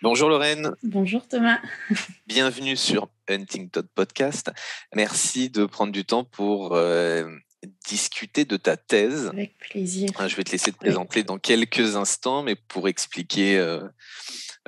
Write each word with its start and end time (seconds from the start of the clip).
Bonjour 0.00 0.28
Lorraine. 0.28 0.70
Bonjour 0.84 1.26
Thomas. 1.26 1.58
Bienvenue 2.28 2.76
sur 2.76 3.08
Huntington 3.28 3.82
Podcast. 3.96 4.52
Merci 4.94 5.50
de 5.50 5.66
prendre 5.66 5.92
du 5.92 6.04
temps 6.04 6.22
pour 6.22 6.76
euh, 6.76 7.28
discuter 7.88 8.44
de 8.44 8.56
ta 8.56 8.76
thèse. 8.76 9.26
Avec 9.32 9.58
plaisir. 9.58 10.08
Je 10.28 10.36
vais 10.36 10.44
te 10.44 10.52
laisser 10.52 10.70
te 10.70 10.76
présenter 10.78 11.24
dans 11.24 11.38
quelques 11.38 11.96
instants, 11.96 12.44
mais 12.44 12.54
pour 12.54 12.86
expliquer 12.86 13.58
euh, 13.58 13.88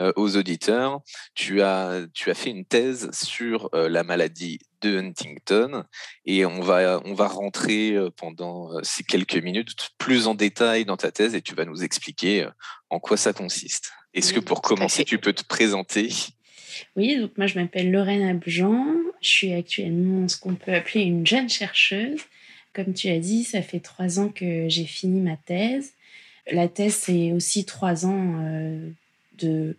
euh, 0.00 0.12
aux 0.16 0.36
auditeurs, 0.36 1.00
tu 1.36 1.62
as, 1.62 2.00
tu 2.12 2.28
as 2.32 2.34
fait 2.34 2.50
une 2.50 2.64
thèse 2.64 3.08
sur 3.12 3.70
la 3.72 4.02
maladie 4.02 4.58
de 4.80 4.98
Huntington 4.98 5.84
et 6.24 6.44
on 6.44 6.60
va, 6.60 7.00
on 7.04 7.14
va 7.14 7.28
rentrer 7.28 7.96
pendant 8.16 8.82
ces 8.82 9.04
quelques 9.04 9.36
minutes 9.36 9.90
plus 9.96 10.26
en 10.26 10.34
détail 10.34 10.86
dans 10.86 10.96
ta 10.96 11.12
thèse 11.12 11.36
et 11.36 11.42
tu 11.42 11.54
vas 11.54 11.66
nous 11.66 11.84
expliquer 11.84 12.48
en 12.88 12.98
quoi 12.98 13.16
ça 13.16 13.32
consiste. 13.32 13.92
Est-ce 14.14 14.32
que 14.32 14.40
pour 14.40 14.62
commencer, 14.62 15.04
tu 15.04 15.18
peux 15.18 15.32
te 15.32 15.44
présenter? 15.44 16.10
Oui, 16.96 17.18
donc 17.18 17.36
moi 17.36 17.46
je 17.46 17.58
m'appelle 17.58 17.90
Lorraine 17.90 18.22
Abjean, 18.22 18.94
je 19.20 19.28
suis 19.28 19.52
actuellement 19.52 20.26
ce 20.28 20.36
qu'on 20.36 20.54
peut 20.54 20.72
appeler 20.72 21.02
une 21.02 21.26
jeune 21.26 21.48
chercheuse. 21.48 22.20
Comme 22.72 22.94
tu 22.94 23.08
as 23.08 23.18
dit, 23.18 23.44
ça 23.44 23.62
fait 23.62 23.80
trois 23.80 24.18
ans 24.18 24.28
que 24.28 24.68
j'ai 24.68 24.84
fini 24.84 25.20
ma 25.20 25.36
thèse. 25.36 25.92
La 26.50 26.68
thèse, 26.68 26.94
c'est 26.94 27.32
aussi 27.32 27.64
trois 27.64 28.06
ans 28.06 28.38
de 29.38 29.76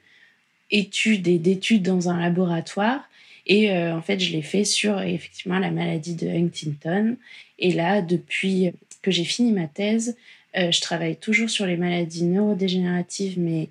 études 0.72 1.28
et 1.28 1.38
d'études 1.38 1.84
dans 1.84 2.10
un 2.10 2.20
laboratoire. 2.20 3.04
Et 3.48 3.72
euh, 3.72 3.96
en 3.96 4.02
fait, 4.02 4.20
je 4.20 4.32
l'ai 4.32 4.42
fait 4.42 4.64
sur 4.64 5.02
effectivement 5.02 5.60
la 5.60 5.72
maladie 5.72 6.16
de 6.16 6.28
Huntington. 6.28 7.18
Et 7.60 7.72
là, 7.72 8.02
depuis 8.02 8.72
que 9.02 9.12
j'ai 9.12 9.24
fini 9.24 9.52
ma 9.52 9.68
thèse, 9.68 10.16
euh, 10.58 10.72
je 10.72 10.82
travaille 10.82 11.16
toujours 11.16 11.50
sur 11.50 11.66
les 11.66 11.78
maladies 11.78 12.24
neurodégénératives, 12.24 13.40
mais 13.40 13.70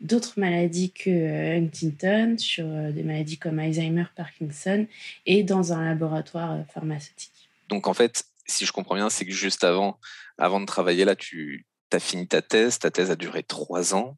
d'autres 0.00 0.38
maladies 0.38 0.92
que 0.92 1.10
euh, 1.10 1.58
Huntington, 1.58 2.36
sur 2.38 2.66
des 2.66 3.02
maladies 3.02 3.38
comme 3.38 3.58
Alzheimer, 3.58 4.06
Parkinson, 4.16 4.86
et 5.26 5.42
dans 5.42 5.72
un 5.72 5.84
laboratoire 5.84 6.58
pharmaceutique. 6.72 7.50
Donc 7.68 7.86
en 7.86 7.94
fait, 7.94 8.24
si 8.46 8.66
je 8.66 8.72
comprends 8.72 8.96
bien, 8.96 9.10
c'est 9.10 9.24
que 9.24 9.32
juste 9.32 9.64
avant, 9.64 9.98
avant 10.38 10.60
de 10.60 10.66
travailler 10.66 11.04
là, 11.04 11.16
tu 11.16 11.66
as 11.92 12.00
fini 12.00 12.26
ta 12.26 12.42
thèse. 12.42 12.78
Ta 12.78 12.90
thèse 12.90 13.10
a 13.10 13.16
duré 13.16 13.42
trois 13.42 13.94
ans. 13.94 14.16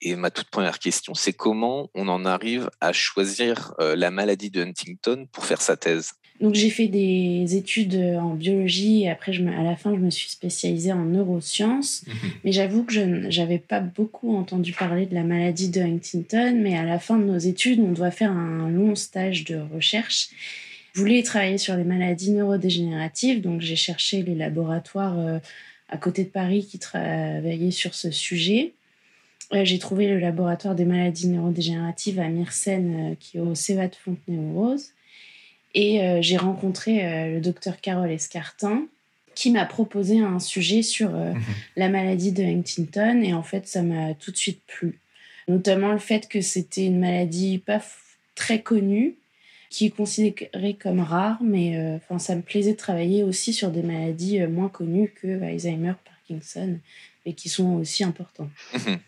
Et 0.00 0.14
ma 0.14 0.30
toute 0.30 0.50
première 0.50 0.78
question, 0.78 1.14
c'est 1.14 1.32
comment 1.32 1.90
on 1.94 2.08
en 2.08 2.24
arrive 2.26 2.70
à 2.80 2.92
choisir 2.92 3.74
euh, 3.80 3.96
la 3.96 4.10
maladie 4.10 4.50
de 4.50 4.62
Huntington 4.62 5.26
pour 5.32 5.46
faire 5.46 5.62
sa 5.62 5.76
thèse? 5.76 6.12
Donc 6.40 6.54
j'ai 6.54 6.70
fait 6.70 6.88
des 6.88 7.56
études 7.56 7.94
en 7.94 8.34
biologie 8.34 9.02
et 9.02 9.10
après 9.10 9.32
je 9.32 9.42
à 9.46 9.62
la 9.62 9.76
fin 9.76 9.94
je 9.94 10.00
me 10.00 10.10
suis 10.10 10.30
spécialisée 10.30 10.92
en 10.92 11.04
neurosciences. 11.04 12.04
Mhm. 12.06 12.30
Mais 12.44 12.52
j'avoue 12.52 12.84
que 12.84 12.92
je 12.92 13.00
n'avais 13.00 13.58
pas 13.58 13.80
beaucoup 13.80 14.36
entendu 14.36 14.72
parler 14.72 15.06
de 15.06 15.14
la 15.14 15.22
maladie 15.22 15.68
de 15.68 15.80
Huntington. 15.80 16.58
Mais 16.60 16.76
à 16.76 16.84
la 16.84 16.98
fin 16.98 17.18
de 17.18 17.24
nos 17.24 17.38
études, 17.38 17.80
on 17.80 17.92
doit 17.92 18.10
faire 18.10 18.30
un 18.30 18.68
long 18.68 18.94
stage 18.94 19.44
de 19.44 19.56
recherche. 19.74 20.28
Je 20.94 21.00
voulais 21.00 21.22
travailler 21.22 21.58
sur 21.58 21.76
les 21.76 21.84
maladies 21.84 22.30
neurodégénératives, 22.30 23.42
donc 23.42 23.60
j'ai 23.60 23.76
cherché 23.76 24.22
les 24.22 24.34
laboratoires 24.34 25.18
euh, 25.18 25.38
à 25.90 25.98
côté 25.98 26.24
de 26.24 26.30
Paris 26.30 26.66
qui 26.66 26.78
travaillaient 26.78 27.70
sur 27.70 27.94
ce 27.94 28.10
sujet 28.10 28.72
j'ai 29.52 29.78
trouvé 29.78 30.08
le 30.08 30.18
laboratoire 30.18 30.74
des 30.74 30.84
maladies 30.84 31.28
neurodégénératives 31.28 32.18
à 32.18 32.28
Myrcène, 32.28 33.12
euh, 33.12 33.14
qui 33.18 33.38
est 33.38 33.40
au 33.40 33.54
CEVA 33.54 33.88
de 33.88 33.94
Fontenay-aux-Roses. 33.94 34.92
Et 35.76 36.00
euh, 36.00 36.22
j'ai 36.22 36.38
rencontré 36.38 37.04
euh, 37.04 37.34
le 37.34 37.40
docteur 37.40 37.80
Carole 37.82 38.10
Escartin, 38.10 38.86
qui 39.34 39.50
m'a 39.50 39.66
proposé 39.66 40.20
un 40.20 40.40
sujet 40.40 40.80
sur 40.80 41.10
mhm. 41.10 41.38
la 41.76 41.90
maladie 41.90 42.32
de 42.32 42.42
Huntington. 42.42 43.20
Et 43.22 43.34
en 43.34 43.42
fait, 43.42 43.68
ça 43.68 43.82
m'a 43.82 44.14
tout 44.14 44.32
de 44.32 44.36
suite 44.38 44.62
plu. 44.66 44.98
Notamment 45.48 45.92
le 45.92 45.98
fait 45.98 46.28
que 46.28 46.40
c'était 46.40 46.86
une 46.86 46.98
maladie 46.98 47.58
pas 47.58 47.82
très 48.34 48.62
connue, 48.62 49.16
qui 49.68 49.86
est 49.86 49.90
considérée 49.90 50.74
comme 50.74 51.00
rare, 51.00 51.38
mais 51.42 51.78
enfin, 51.96 52.18
ça 52.18 52.34
me 52.34 52.42
plaisait 52.42 52.72
de 52.72 52.78
travailler 52.78 53.22
aussi 53.22 53.52
sur 53.52 53.70
des 53.70 53.82
maladies 53.82 54.40
moins 54.46 54.68
connues 54.68 55.12
que 55.20 55.42
Alzheimer, 55.42 55.94
Parkinson, 56.04 56.78
et 57.26 57.34
qui 57.34 57.48
sont 57.48 57.74
aussi 57.74 58.02
importantes. 58.02 58.50
Mhm. 58.74 58.98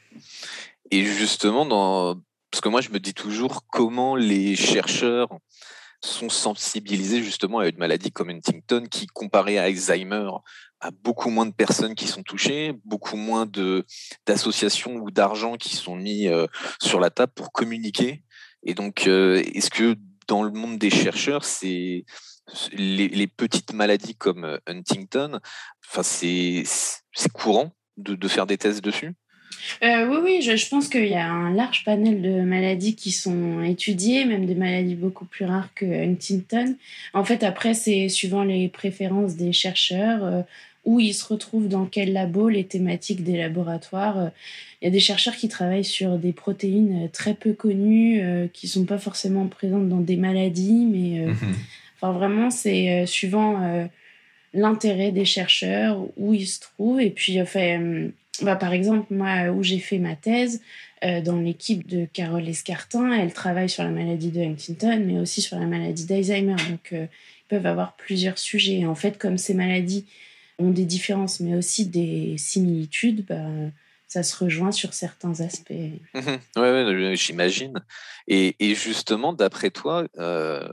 Et 0.91 1.05
justement, 1.05 1.65
dans... 1.65 2.21
parce 2.51 2.61
que 2.61 2.69
moi, 2.69 2.83
je 2.83 2.91
me 2.91 3.01
dis 3.01 3.15
toujours 3.15 3.65
comment 3.67 4.15
les 4.15 4.55
chercheurs 4.55 5.29
sont 6.01 6.29
sensibilisés 6.29 7.23
justement 7.23 7.59
à 7.59 7.69
une 7.69 7.77
maladie 7.77 8.13
comme 8.13 8.31
Huntington 8.31 8.87
qui, 8.91 9.07
comparée 9.07 9.59
à 9.59 9.65
Alzheimer, 9.65 10.31
a 10.81 10.91
beaucoup 10.91 11.31
moins 11.31 11.47
de 11.47 11.53
personnes 11.53 11.95
qui 11.95 12.07
sont 12.07 12.23
touchées, 12.23 12.73
beaucoup 12.85 13.17
moins 13.17 13.47
d'associations 14.27 14.97
ou 14.97 15.11
d'argent 15.11 15.57
qui 15.57 15.75
sont 15.75 15.97
mis 15.97 16.29
euh, 16.29 16.47
sur 16.81 17.01
la 17.01 17.11
table 17.11 17.33
pour 17.35 17.53
communiquer. 17.53 18.23
Et 18.65 18.75
donc, 18.75 19.07
euh, 19.07 19.43
est-ce 19.55 19.71
que 19.71 19.97
dans 20.29 20.43
le 20.43 20.53
monde 20.53 20.79
des 20.79 20.91
chercheurs, 20.91 21.45
c'est 21.45 22.05
les, 22.73 23.27
petites 23.27 23.73
maladies 23.73 24.15
comme 24.15 24.45
euh, 24.45 24.59
Huntington, 24.67 25.41
enfin 25.87 26.03
c'est 26.03 26.65
courant 27.33 27.75
de, 27.97 28.15
de 28.15 28.29
faire 28.29 28.47
des 28.47 28.59
tests 28.59 28.83
dessus? 28.83 29.15
Euh, 29.83 30.09
oui, 30.09 30.19
oui, 30.23 30.43
je, 30.43 30.69
pense 30.69 30.89
qu'il 30.89 31.07
y 31.07 31.15
a 31.15 31.31
un 31.31 31.53
large 31.53 31.85
panel 31.85 32.23
de 32.23 32.41
maladies 32.41 32.95
qui 32.95 33.13
sont 33.13 33.63
étudiées, 33.63 34.25
même 34.25 34.47
des 34.47 34.55
maladies 34.55 34.95
beaucoup 34.95 35.25
plus 35.25 35.45
rares 35.45 35.73
que 35.75 35.85
Huntington. 35.85 36.77
En 37.15 37.25
fait, 37.25 37.43
après, 37.43 37.75
c'est 37.75 38.09
suivant 38.09 38.45
les 38.45 38.69
préférences 38.69 39.37
des 39.37 39.53
chercheurs, 39.53 40.25
euh, 40.25 40.43
où 40.85 41.01
ils 41.01 41.15
se 41.15 41.25
retrouvent 41.27 41.69
dans 41.69 41.85
quel 41.85 42.13
labo, 42.13 42.49
les 42.49 42.65
thématiques 42.65 43.23
des 43.23 43.37
laboratoires. 43.37 44.19
Euh, 44.19 44.29
il 44.81 44.87
y 44.87 44.89
a 44.89 44.91
des 44.91 45.01
chercheurs 45.01 45.37
qui 45.37 45.49
travaillent 45.49 45.85
sur 45.85 46.19
des 46.19 46.33
protéines 46.33 47.09
très 47.11 47.35
peu 47.35 47.53
connues, 47.53 48.23
qui 48.53 48.67
ne 48.67 48.71
sont 48.71 48.85
pas 48.85 48.99
forcément 48.99 49.47
présentes 49.49 49.89
dans 49.89 50.01
des 50.01 50.17
maladies, 50.17 50.87
mais 50.87 51.27
mhm. 51.27 51.37
enfin, 51.97 52.13
vraiment, 52.13 52.51
c'est 52.51 53.05
suivant 53.07 53.89
l'intérêt 54.55 55.11
des 55.11 55.25
chercheurs, 55.25 55.99
où 56.17 56.33
ils 56.33 56.47
se 56.47 56.61
trouvent. 56.61 57.01
Et 57.01 57.11
puis, 57.11 57.43
enfin 57.43 58.11
bah, 58.43 58.57
par 58.57 58.73
exemple, 58.73 59.13
moi, 59.13 59.51
où 59.51 59.63
j'ai 59.63 59.79
fait 59.79 59.99
ma 59.99 60.17
thèse, 60.17 60.61
euh, 61.05 61.21
dans 61.21 61.37
l'équipe 61.37 61.87
de 61.87 62.07
Carole 62.13 62.49
Escartin, 62.49 63.13
elle 63.13 63.33
travaille 63.33 63.69
sur 63.69 63.85
la 63.85 63.91
maladie 63.91 64.31
de 64.31 64.41
Huntington, 64.41 65.03
mais 65.07 65.19
aussi 65.19 65.41
sur 65.41 65.59
la 65.59 65.67
maladie 65.67 66.07
d'Alzheimer. 66.07 66.57
Donc, 66.69 66.93
euh, 66.93 67.07
ils 67.07 67.49
peuvent 67.49 67.67
avoir 67.67 67.97
plusieurs 67.97 68.39
sujets. 68.39 68.85
en 68.85 68.95
fait, 68.95 69.19
comme 69.19 69.39
ces 69.39 69.55
maladies 69.55 70.07
ont 70.59 70.71
des 70.71 70.85
différences, 70.85 71.41
mais 71.41 71.55
aussi 71.55 71.87
des 71.87 72.37
similitudes, 72.37 73.25
bah, 73.29 73.47
ça 74.09 74.23
se 74.23 74.43
rejoint 74.43 74.73
sur 74.73 74.95
certains 74.95 75.41
aspects. 75.41 75.73
Oui, 76.57 76.63
ouais, 76.63 77.15
j'imagine. 77.15 77.75
Et, 78.27 78.57
et, 78.59 78.75
justement, 78.75 79.33
d'après 79.33 79.71
toi, 79.71 80.07
euh, 80.19 80.69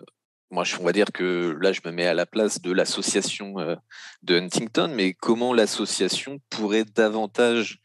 moi, 0.51 0.63
on 0.79 0.83
va 0.83 0.91
dire 0.91 1.11
que 1.13 1.57
là, 1.61 1.71
je 1.71 1.81
me 1.85 1.91
mets 1.91 2.05
à 2.05 2.13
la 2.13 2.25
place 2.25 2.61
de 2.61 2.71
l'association 2.71 3.59
euh, 3.59 3.75
de 4.23 4.39
Huntington, 4.39 4.91
mais 4.93 5.13
comment 5.13 5.53
l'association 5.53 6.39
pourrait 6.49 6.85
davantage 6.85 7.79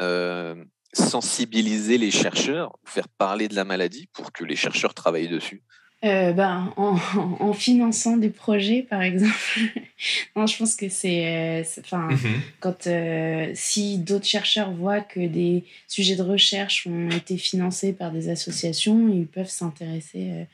euh, 0.00 0.64
sensibiliser 0.92 1.98
les 1.98 2.10
chercheurs, 2.10 2.76
faire 2.84 3.08
parler 3.08 3.48
de 3.48 3.54
la 3.54 3.64
maladie 3.64 4.08
pour 4.12 4.32
que 4.32 4.44
les 4.44 4.56
chercheurs 4.56 4.94
travaillent 4.94 5.28
dessus? 5.28 5.62
Euh, 6.04 6.32
ben, 6.32 6.72
en, 6.76 7.52
finançant 7.52 8.16
des 8.16 8.30
projets, 8.30 8.82
par 8.82 9.02
exemple. 9.02 9.34
non, 10.36 10.46
je 10.46 10.58
pense 10.58 10.74
que 10.74 10.88
c'est, 10.88 11.60
euh, 11.60 11.62
enfin, 11.80 12.08
mhm. 12.08 12.40
quand 12.58 12.86
euh, 12.88 13.52
si 13.54 13.98
d'autres 13.98 14.26
chercheurs 14.26 14.72
voient 14.72 15.00
que 15.00 15.20
des 15.20 15.64
sujets 15.86 16.16
de 16.16 16.22
recherche 16.22 16.88
ont 16.88 17.08
été 17.10 17.38
financés 17.38 17.92
par 17.92 18.10
des 18.10 18.28
associations, 18.28 19.08
ils 19.08 19.28
peuvent 19.28 19.48
s'intéresser. 19.48 20.46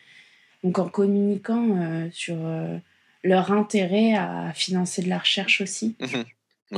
Donc, 0.63 0.79
en 0.79 0.89
communiquant 0.89 2.09
sur 2.13 2.37
leur 3.25 3.53
intérêt 3.53 4.15
à 4.15 4.53
financer 4.55 5.03
de 5.03 5.09
la 5.09 5.19
recherche 5.19 5.61
aussi. 5.61 5.97
Mhm. 6.01 6.25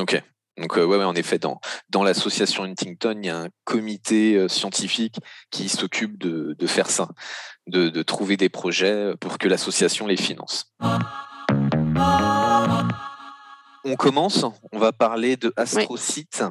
Ok. 0.01 0.23
Donc, 0.59 0.77
ouais, 0.77 0.85
ouais, 0.85 1.05
en 1.05 1.15
effet, 1.15 1.39
dans, 1.39 1.61
dans 1.89 2.03
l'association 2.03 2.65
Huntington, 2.65 3.19
il 3.23 3.27
y 3.27 3.31
a 3.31 3.39
un 3.39 3.49
comité 3.65 4.47
scientifique 4.49 5.17
qui 5.51 5.69
s'occupe 5.69 6.19
de, 6.19 6.55
de, 6.59 6.67
faire 6.67 6.91
ça 6.91 7.09
de, 7.71 8.03
trouver 8.03 8.37
des 8.37 8.49
projets 8.49 9.13
pour 9.21 9.39
que 9.39 9.49
l'association 9.49 10.07
les 10.07 10.17
finance. 10.17 10.73
On 13.85 13.97
commence, 13.97 14.45
on 14.73 14.79
va 14.79 14.93
parler 14.93 15.37
de 15.37 15.53
Astrocyte. 15.57 16.45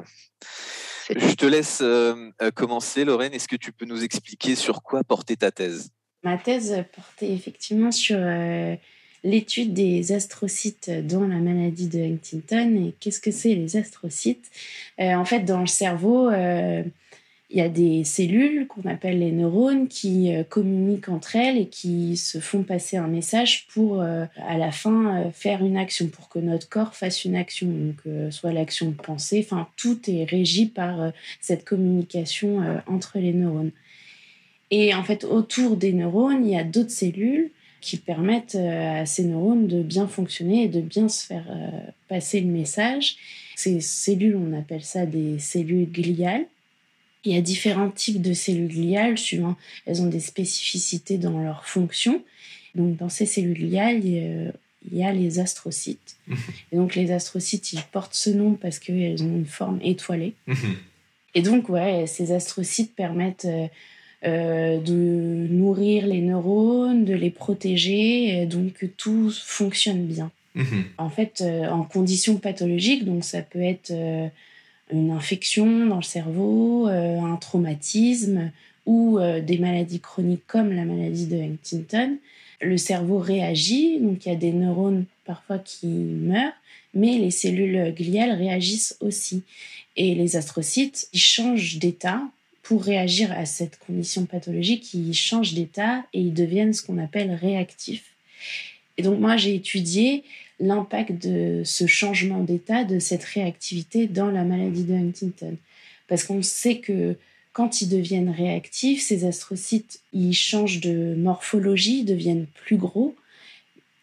Je 1.10 1.34
te 1.34 1.46
laisse 1.46 1.80
euh, 1.82 2.30
euh, 2.42 2.50
commencer, 2.50 3.04
Lorraine. 3.04 3.32
Est-ce 3.32 3.48
que 3.48 3.56
tu 3.56 3.72
peux 3.72 3.86
nous 3.86 4.04
expliquer 4.04 4.54
sur 4.54 4.82
quoi 4.82 5.02
portait 5.02 5.36
ta 5.36 5.50
thèse? 5.50 5.90
Ma 6.22 6.36
thèse 6.36 6.84
portait 6.94 7.32
effectivement 7.32 7.90
sur 7.90 8.18
euh, 8.20 8.76
l'étude 9.24 9.72
des 9.72 10.12
astrocytes 10.12 10.90
dans 11.06 11.26
la 11.26 11.36
maladie 11.36 11.88
de 11.88 12.00
Huntington. 12.00 12.86
Et 12.86 12.94
qu'est-ce 13.00 13.20
que 13.20 13.30
c'est 13.30 13.54
les 13.54 13.76
astrocytes? 13.76 14.50
En 14.98 15.24
fait, 15.24 15.40
dans 15.40 15.60
le 15.60 15.66
cerveau, 15.66 16.30
il 17.50 17.58
y 17.58 17.60
a 17.60 17.68
des 17.68 18.04
cellules 18.04 18.68
qu'on 18.68 18.88
appelle 18.88 19.18
les 19.18 19.32
neurones 19.32 19.88
qui 19.88 20.32
euh, 20.32 20.44
communiquent 20.44 21.08
entre 21.08 21.34
elles 21.34 21.58
et 21.58 21.66
qui 21.66 22.16
se 22.16 22.38
font 22.38 22.62
passer 22.62 22.96
un 22.96 23.08
message 23.08 23.66
pour 23.74 24.00
euh, 24.00 24.24
à 24.36 24.56
la 24.56 24.70
fin 24.70 25.16
euh, 25.16 25.30
faire 25.32 25.64
une 25.64 25.76
action, 25.76 26.06
pour 26.06 26.28
que 26.28 26.38
notre 26.38 26.68
corps 26.68 26.94
fasse 26.94 27.24
une 27.24 27.34
action, 27.34 27.66
donc 27.66 28.32
soit 28.32 28.52
l'action 28.52 28.90
de 28.90 28.94
penser, 28.94 29.44
enfin 29.44 29.68
tout 29.76 29.98
est 30.08 30.24
régi 30.24 30.66
par 30.66 31.12
cette 31.40 31.64
communication 31.64 32.80
entre 32.86 33.18
les 33.18 33.32
neurones. 33.32 33.72
Et 34.70 34.94
en 34.94 35.02
fait, 35.02 35.24
autour 35.24 35.76
des 35.76 35.92
neurones, 35.92 36.46
il 36.46 36.52
y 36.52 36.56
a 36.56 36.64
d'autres 36.64 36.90
cellules 36.90 37.50
qui 37.80 37.96
permettent 37.96 38.56
à 38.56 39.06
ces 39.06 39.24
neurones 39.24 39.66
de 39.66 39.82
bien 39.82 40.06
fonctionner 40.06 40.64
et 40.64 40.68
de 40.68 40.80
bien 40.80 41.08
se 41.08 41.24
faire 41.24 41.46
passer 42.08 42.40
le 42.40 42.46
message. 42.46 43.16
Ces 43.56 43.80
cellules, 43.80 44.36
on 44.36 44.52
appelle 44.52 44.82
ça 44.82 45.06
des 45.06 45.38
cellules 45.38 45.90
gliales. 45.90 46.46
Il 47.24 47.34
y 47.34 47.36
a 47.36 47.42
différents 47.42 47.90
types 47.90 48.22
de 48.22 48.32
cellules 48.32 48.68
gliales, 48.68 49.18
suivant, 49.18 49.56
elles 49.84 50.00
ont 50.00 50.06
des 50.06 50.20
spécificités 50.20 51.18
dans 51.18 51.42
leur 51.42 51.66
fonction. 51.66 52.22
Donc, 52.74 52.96
dans 52.96 53.10
ces 53.10 53.26
cellules 53.26 53.58
gliales, 53.58 54.04
il 54.04 54.52
y 54.92 55.04
a, 55.04 55.12
les 55.12 55.38
astrocytes. 55.38 56.16
Et 56.72 56.76
donc, 56.76 56.94
les 56.94 57.12
astrocytes, 57.12 57.72
ils 57.72 57.82
portent 57.92 58.14
ce 58.14 58.30
nom 58.30 58.54
parce 58.54 58.78
qu'elles 58.78 59.22
ont 59.22 59.36
une 59.36 59.46
forme 59.46 59.80
étoilée. 59.82 60.34
Et 61.34 61.42
donc, 61.42 61.68
ouais, 61.68 62.06
ces 62.06 62.32
astrocytes 62.32 62.94
permettent 62.94 63.44
euh, 63.44 63.66
euh, 63.66 63.68
de 64.22 65.46
nourrir 65.50 66.06
les 66.06 66.20
neurones, 66.20 67.04
de 67.04 67.14
les 67.14 67.30
protéger, 67.30 68.46
donc 68.46 68.74
que 68.74 68.86
tout 68.86 69.30
fonctionne 69.30 70.04
bien. 70.04 70.30
Mhm. 70.54 70.84
En 70.98 71.08
fait, 71.08 71.40
euh, 71.40 71.68
en 71.68 71.84
conditions 71.84 72.36
pathologiques, 72.36 73.04
donc 73.04 73.24
ça 73.24 73.40
peut 73.40 73.62
être 73.62 73.92
une 74.92 75.10
infection 75.10 75.86
dans 75.86 75.96
le 75.96 76.02
cerveau, 76.02 76.88
euh, 76.88 77.20
un 77.20 77.36
traumatisme 77.36 78.50
ou 78.86 79.18
euh, 79.18 79.40
des 79.40 79.58
maladies 79.58 80.00
chroniques 80.00 80.46
comme 80.46 80.72
la 80.72 80.84
maladie 80.84 81.26
de 81.26 81.36
Huntington, 81.36 82.18
le 82.60 82.76
cerveau 82.76 83.18
réagit, 83.18 83.98
donc 84.00 84.26
il 84.26 84.30
y 84.30 84.32
a 84.32 84.38
des 84.38 84.52
neurones 84.52 85.04
parfois 85.24 85.58
qui 85.58 85.86
meurent, 85.86 86.52
mais 86.94 87.18
les 87.18 87.30
cellules 87.30 87.94
gliales 87.94 88.32
réagissent 88.32 88.96
aussi. 89.00 89.42
Et 89.96 90.14
les 90.14 90.36
astrocytes, 90.36 91.08
ils 91.12 91.20
changent 91.20 91.78
d'état 91.78 92.22
pour 92.70 92.84
réagir 92.84 93.32
à 93.32 93.46
cette 93.46 93.80
condition 93.80 94.26
pathologique, 94.26 94.94
ils 94.94 95.12
changent 95.12 95.54
d'état 95.54 96.04
et 96.12 96.20
ils 96.20 96.32
deviennent 96.32 96.72
ce 96.72 96.84
qu'on 96.84 96.98
appelle 96.98 97.32
réactifs. 97.32 98.12
Et 98.96 99.02
donc 99.02 99.18
moi, 99.18 99.36
j'ai 99.36 99.56
étudié 99.56 100.22
l'impact 100.60 101.26
de 101.26 101.62
ce 101.64 101.88
changement 101.88 102.44
d'état, 102.44 102.84
de 102.84 103.00
cette 103.00 103.24
réactivité 103.24 104.06
dans 104.06 104.30
la 104.30 104.44
maladie 104.44 104.84
de 104.84 104.94
Huntington. 104.94 105.56
Parce 106.06 106.22
qu'on 106.22 106.42
sait 106.42 106.76
que 106.76 107.16
quand 107.52 107.80
ils 107.80 107.88
deviennent 107.88 108.30
réactifs, 108.30 109.02
ces 109.02 109.24
astrocytes, 109.24 109.98
ils 110.12 110.32
changent 110.32 110.80
de 110.80 111.16
morphologie, 111.16 112.04
deviennent 112.04 112.46
plus 112.54 112.76
gros. 112.76 113.16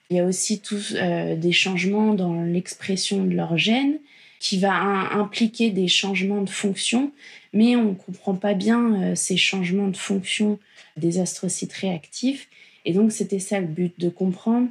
Il 0.09 0.17
y 0.17 0.19
a 0.19 0.25
aussi 0.25 0.59
tous 0.59 0.93
euh, 0.97 1.37
des 1.37 1.53
changements 1.53 2.13
dans 2.13 2.43
l'expression 2.43 3.23
de 3.23 3.33
leurs 3.33 3.57
gènes 3.57 3.97
qui 4.39 4.59
va 4.59 4.73
impliquer 4.73 5.71
des 5.71 5.87
changements 5.87 6.41
de 6.41 6.49
fonction, 6.49 7.11
mais 7.53 7.75
on 7.75 7.91
ne 7.91 7.95
comprend 7.95 8.35
pas 8.35 8.53
bien 8.53 9.01
euh, 9.01 9.15
ces 9.15 9.37
changements 9.37 9.87
de 9.87 9.97
fonction 9.97 10.59
des 10.95 11.19
astrocytes 11.19 11.73
réactifs. 11.73 12.47
Et 12.85 12.93
donc, 12.93 13.11
c'était 13.11 13.39
ça 13.39 13.59
le 13.59 13.67
but, 13.67 13.99
de 13.99 14.09
comprendre 14.09 14.69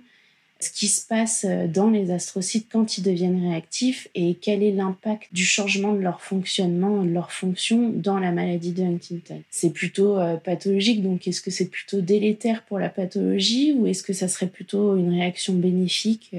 ce 0.59 0.71
qui 0.71 0.89
se 0.89 1.07
passe 1.07 1.45
euh, 1.45 1.67
dans 1.67 1.91
les 1.91 2.11
astrocytes 2.11 2.69
quand 2.71 2.97
ils 2.97 3.03
deviennent 3.03 3.49
réactifs 3.49 4.09
et 4.15 4.37
quel 4.41 4.63
est 4.63 4.73
l'impact 4.73 5.29
du 5.33 5.45
changement 5.45 5.93
de 5.93 6.01
leur 6.01 6.23
fonctionnement, 6.23 7.03
de 7.03 7.11
leur 7.11 7.33
fonction 7.33 7.91
dans 7.91 8.19
la 8.19 8.33
maladie 8.33 8.73
de 8.73 8.83
Huntington. 8.83 9.43
C'est 9.51 9.73
plutôt 9.73 10.17
euh, 10.17 10.37
pathologique, 10.37 11.03
donc 11.03 11.27
est-ce 11.29 11.43
que 11.43 11.51
c'est 11.51 11.69
plutôt 11.69 12.01
délétère 12.01 12.63
pour 12.65 12.79
la 12.79 12.89
pathologie 12.89 13.73
ou 13.73 13.87
est-ce 13.87 14.03
que 14.03 14.13
ça 14.13 14.29
serait 14.29 14.49
plutôt 14.49 14.97
une 14.97 15.11
réaction 15.11 15.55
bénéfique? 15.55 16.35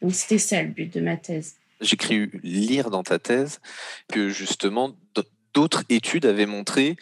Donc 0.00 0.14
c'était 0.14 0.38
ça 0.38 0.62
le 0.62 0.68
but 0.68 0.92
de 0.94 1.00
ma 1.00 1.16
thèse. 1.16 1.57
J'ai 1.80 1.96
cru 1.96 2.40
lire 2.42 2.90
dans 2.90 3.02
ta 3.02 3.18
thèse 3.18 3.60
que 4.12 4.28
justement 4.28 4.96
d'autres 5.54 5.84
études 5.88 6.26
avaient 6.26 6.46
montré 6.46 6.96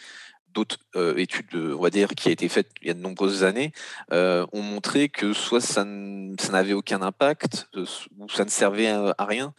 d'autres 0.57 0.79
euh, 0.95 1.15
études, 1.17 1.53
on 1.53 1.81
va 1.81 1.91
dire, 1.91 2.09
qui 2.09 2.29
a 2.29 2.31
été 2.31 2.49
faites 2.49 2.71
il 2.81 2.87
y 2.87 2.91
a 2.91 2.95
de 2.95 2.99
nombreuses 2.99 3.43
années, 3.43 3.71
euh, 4.11 4.45
ont 4.53 4.63
montré 4.63 5.07
que 5.07 5.31
soit 5.33 5.61
ça 5.61 5.85
n'avait 5.85 6.73
aucun 6.73 7.03
impact, 7.03 7.67
euh, 7.75 7.85
ou 8.17 8.27
ça 8.27 8.43
ne 8.43 8.49
servait 8.49 8.87
à, 8.87 9.13
rien. 9.19 9.53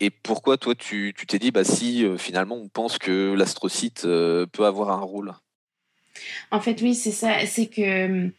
Et 0.00 0.08
pourquoi 0.08 0.56
toi, 0.56 0.74
tu 0.74 1.14
t'es 1.28 1.38
dit, 1.38 1.50
bah, 1.50 1.64
si 1.64 2.06
finalement 2.16 2.56
on 2.56 2.68
pense 2.68 2.96
que 2.96 3.34
l'astrocyte 3.34 4.02
peut 4.02 4.64
avoir 4.64 4.90
un 4.90 5.00
rôle? 5.00 5.34
En 6.50 6.60
fait, 6.60 6.80
oui, 6.80 6.94
c'est 6.94 7.10
ça. 7.10 7.44
C'est 7.44 7.66
que 7.66 8.30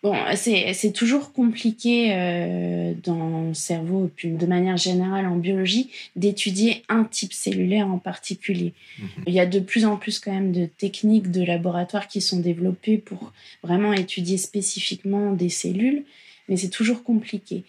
Bon, 0.00 0.14
c'est 0.36 0.92
toujours 0.92 1.32
compliqué 1.32 2.12
euh, 2.12 2.94
dans 3.02 3.48
le 3.48 3.54
cerveau, 3.54 4.08
puis 4.14 4.30
de 4.30 4.46
manière 4.46 4.76
générale 4.76 5.26
en 5.26 5.34
biologie, 5.34 5.90
d'étudier 6.14 6.84
un 6.88 7.02
type 7.02 7.32
cellulaire 7.32 7.88
en 7.88 7.98
particulier. 7.98 8.74
Mhm. 9.00 9.08
Il 9.26 9.34
y 9.34 9.40
a 9.40 9.46
de 9.46 9.58
plus 9.58 9.84
en 9.84 9.96
plus 9.96 10.20
quand 10.20 10.32
même 10.32 10.52
de 10.52 10.66
techniques 10.66 11.32
de 11.32 11.42
laboratoire 11.42 12.06
qui 12.06 12.20
sont 12.20 12.38
développées 12.38 12.98
pour 12.98 13.32
vraiment 13.64 13.92
étudier 13.92 14.38
spécifiquement 14.38 15.32
des 15.32 15.48
cellules, 15.48 16.04
mais 16.48 16.56
c'est 16.56 16.70
toujours 16.70 17.02
compliqué. 17.02 17.64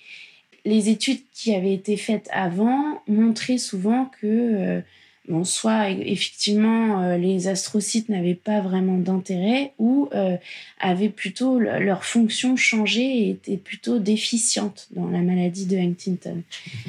Les 0.65 0.89
études 0.89 1.21
qui 1.33 1.55
avaient 1.55 1.73
été 1.73 1.97
faites 1.97 2.29
avant 2.31 3.01
montraient 3.07 3.57
souvent 3.57 4.05
que 4.21 4.27
euh, 4.27 4.81
bon, 5.29 5.43
soit 5.43 5.91
effectivement 5.91 7.01
euh, 7.01 7.17
les 7.17 7.47
astrocytes 7.47 8.09
n'avaient 8.09 8.35
pas 8.35 8.59
vraiment 8.59 8.97
d'intérêt 8.97 9.73
ou 9.77 10.09
euh, 10.13 10.35
avaient 10.79 11.09
plutôt 11.09 11.59
leur 11.59 12.03
fonction 12.03 12.55
changé 12.55 13.01
et 13.01 13.29
étaient 13.29 13.57
plutôt 13.57 13.99
déficientes 13.99 14.87
dans 14.91 15.07
la 15.07 15.19
maladie 15.19 15.65
de 15.65 15.77
Huntington. 15.77 16.41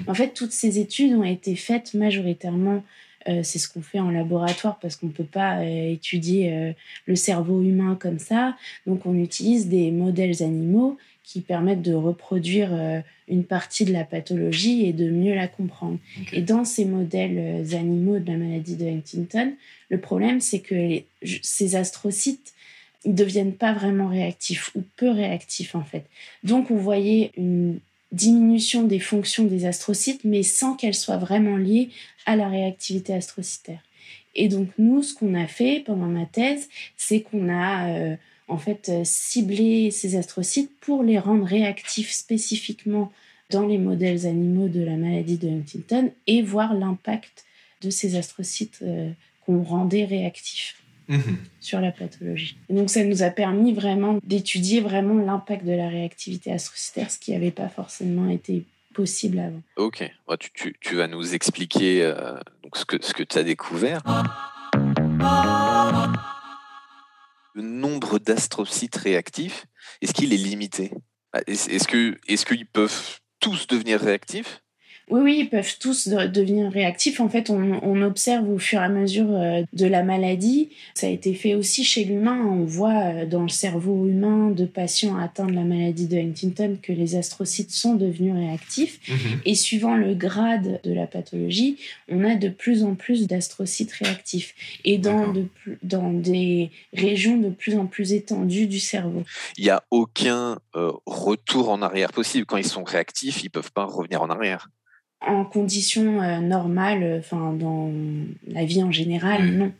En 0.06 0.14
fait, 0.14 0.34
toutes 0.34 0.52
ces 0.52 0.78
études 0.78 1.14
ont 1.14 1.24
été 1.24 1.54
faites 1.54 1.94
majoritairement 1.94 2.82
euh, 3.28 3.42
c'est 3.42 3.58
ce 3.58 3.68
qu'on 3.68 3.82
fait 3.82 4.00
en 4.00 4.10
laboratoire 4.10 4.78
parce 4.78 4.96
qu'on 4.96 5.08
ne 5.08 5.12
peut 5.12 5.24
pas 5.24 5.62
étudier 5.66 6.74
le 7.04 7.16
cerveau 7.16 7.60
humain 7.60 7.98
comme 8.00 8.18
ça. 8.18 8.56
Donc 8.86 9.04
on 9.04 9.14
utilise 9.14 9.68
des 9.68 9.90
modèles 9.90 10.42
animaux 10.42 10.96
qui 11.22 11.40
permettent 11.40 11.82
de 11.82 11.94
reproduire 11.94 12.70
euh, 12.72 13.00
une 13.28 13.44
partie 13.44 13.84
de 13.84 13.92
la 13.92 14.04
pathologie 14.04 14.86
et 14.86 14.92
de 14.92 15.10
mieux 15.10 15.34
la 15.34 15.48
comprendre. 15.48 15.98
Et 16.32 16.42
dans 16.42 16.64
ces 16.64 16.84
modèles 16.84 17.38
euh, 17.38 17.76
animaux 17.76 18.18
de 18.18 18.30
la 18.30 18.36
maladie 18.36 18.76
de 18.76 18.86
Huntington, 18.86 19.54
le 19.90 20.00
problème, 20.00 20.40
c'est 20.40 20.60
que 20.60 21.02
ces 21.42 21.76
astrocytes 21.76 22.52
ne 23.04 23.12
deviennent 23.12 23.54
pas 23.54 23.72
vraiment 23.72 24.08
réactifs 24.08 24.70
ou 24.74 24.82
peu 24.96 25.10
réactifs 25.10 25.74
en 25.74 25.84
fait. 25.84 26.04
Donc 26.44 26.70
on 26.70 26.76
voyait 26.76 27.32
une 27.36 27.80
diminution 28.12 28.82
des 28.82 28.98
fonctions 28.98 29.44
des 29.44 29.66
astrocytes, 29.66 30.24
mais 30.24 30.42
sans 30.42 30.74
qu'elles 30.74 30.94
soient 30.94 31.16
vraiment 31.16 31.56
liées 31.56 31.90
à 32.26 32.36
la 32.36 32.48
réactivité 32.48 33.14
astrocytaire. 33.14 33.80
Et 34.34 34.48
donc 34.48 34.68
nous, 34.78 35.02
ce 35.02 35.14
qu'on 35.14 35.34
a 35.34 35.46
fait 35.46 35.82
pendant 35.84 36.06
ma 36.06 36.26
thèse, 36.26 36.68
c'est 36.96 37.20
qu'on 37.20 37.48
a 37.48 37.88
euh, 37.90 38.16
en 38.50 38.58
fait 38.58 38.88
euh, 38.88 39.02
cibler 39.04 39.90
ces 39.90 40.16
astrocytes 40.16 40.72
pour 40.80 41.02
les 41.02 41.18
rendre 41.18 41.46
réactifs 41.46 42.10
spécifiquement 42.10 43.12
dans 43.50 43.66
les 43.66 43.78
modèles 43.78 44.26
animaux 44.26 44.68
de 44.68 44.80
la 44.80 44.96
maladie 44.96 45.38
de 45.38 45.48
Huntington 45.48 46.12
et 46.26 46.42
voir 46.42 46.74
l'impact 46.74 47.44
de 47.82 47.90
ces 47.90 48.16
astrocytes 48.16 48.80
euh, 48.82 49.10
qu'on 49.46 49.62
rendait 49.62 50.04
réactifs. 50.04 50.76
mhm. 51.08 51.36
sur 51.60 51.80
la 51.80 51.90
pathologie. 51.90 52.56
donc 52.68 52.88
ça 52.88 53.02
nous 53.04 53.22
a 53.22 53.30
permis 53.30 53.72
vraiment 53.72 54.18
d'étudier 54.22 54.80
vraiment 54.80 55.14
l'impact 55.14 55.64
de 55.64 55.72
la 55.72 55.88
réactivité 55.88 56.52
astrocytaire, 56.52 57.10
ce 57.10 57.18
qui 57.18 57.32
n'avait 57.32 57.50
pas 57.50 57.68
forcément 57.68 58.28
été 58.28 58.64
possible 58.94 59.38
avant. 59.38 59.62
Ok, 59.76 60.08
tu, 60.54 60.76
tu, 60.80 60.96
vas 60.96 61.08
nous 61.08 61.34
expliquer 61.34 62.02
euh, 62.02 62.34
donc 62.62 62.76
ce 62.76 62.84
que, 62.84 62.96
ce 63.00 63.12
que 63.12 63.22
tu 63.22 63.38
as 63.38 63.42
découvert. 63.42 64.02
Le 67.54 67.62
nombre 67.62 68.18
d'astrocytes 68.18 68.96
réactifs, 68.96 69.66
est-ce 70.00 70.12
qu'il 70.12 70.32
est 70.32 70.36
limité? 70.36 70.92
Est-ce 71.46 72.44
qu'ils 72.44 72.66
peuvent 72.66 73.18
tous 73.40 73.66
devenir 73.66 74.00
réactifs? 74.00 74.62
Oui, 75.10 75.20
oui, 75.22 75.36
ils 75.40 75.48
peuvent 75.48 75.76
tous 75.78 76.08
devenir 76.08 76.70
réactifs. 76.70 77.20
En 77.20 77.28
fait, 77.28 77.50
on, 77.50 78.00
observe 78.02 78.48
au 78.48 78.58
fur 78.58 78.80
et 78.80 78.84
à 78.84 78.88
mesure 78.88 79.28
euh, 79.30 79.62
de 79.72 79.86
la 79.86 80.02
maladie. 80.02 80.70
Ça 80.94 81.06
a 81.06 81.10
été 81.10 81.34
fait 81.34 81.54
aussi 81.54 81.84
chez 81.84 82.04
l'humain. 82.04 82.38
On 82.46 82.64
voit 82.64 82.98
euh, 82.98 83.26
dans 83.26 83.42
le 83.42 83.48
cerveau 83.48 84.06
humain 84.06 84.50
de 84.50 84.64
patients 84.64 85.18
atteints 85.18 85.46
de 85.46 85.52
la 85.52 85.64
maladie 85.64 86.06
de 86.06 86.16
Huntington 86.16 86.78
que 86.80 86.92
les 86.92 87.16
astrocytes 87.16 87.72
sont 87.72 87.94
devenus 87.94 88.32
réactifs. 88.32 89.00
Mhm. 89.08 89.40
Et 89.44 89.54
suivant 89.54 89.96
le 89.96 90.14
grade 90.14 90.80
de 90.82 90.92
la 90.92 91.06
pathologie, 91.06 91.76
on 92.08 92.24
a 92.24 92.36
de 92.36 92.48
plus 92.48 92.84
en 92.84 92.94
plus 92.94 93.26
d'astrocytes 93.26 93.92
réactifs. 93.92 94.54
Et 94.84 94.96
dans, 94.98 95.32
de, 95.32 95.46
dans 95.82 96.12
des 96.12 96.70
régions 96.94 97.36
de 97.36 97.50
plus 97.50 97.76
en 97.76 97.86
plus 97.86 98.12
étendues 98.12 98.66
du 98.66 98.80
cerveau. 98.80 99.24
Il 99.58 99.64
n'y 99.64 99.70
a 99.70 99.82
aucun 99.90 100.58
euh, 100.76 100.92
retour 101.06 101.70
en 101.70 101.82
arrière 101.82 102.12
possible. 102.12 102.46
Quand 102.46 102.56
ils 102.56 102.64
sont 102.64 102.84
réactifs, 102.84 103.42
ils 103.42 103.46
ne 103.46 103.50
peuvent 103.50 103.72
pas 103.72 103.84
revenir 103.84 104.22
en 104.22 104.30
arrière 104.30 104.68
en 105.26 105.44
conditions 105.44 106.22
euh, 106.22 106.38
normales, 106.38 107.16
enfin 107.18 107.52
dans 107.52 107.92
la 108.46 108.64
vie 108.64 108.82
en 108.82 108.90
général, 108.90 109.50
non, 109.50 109.72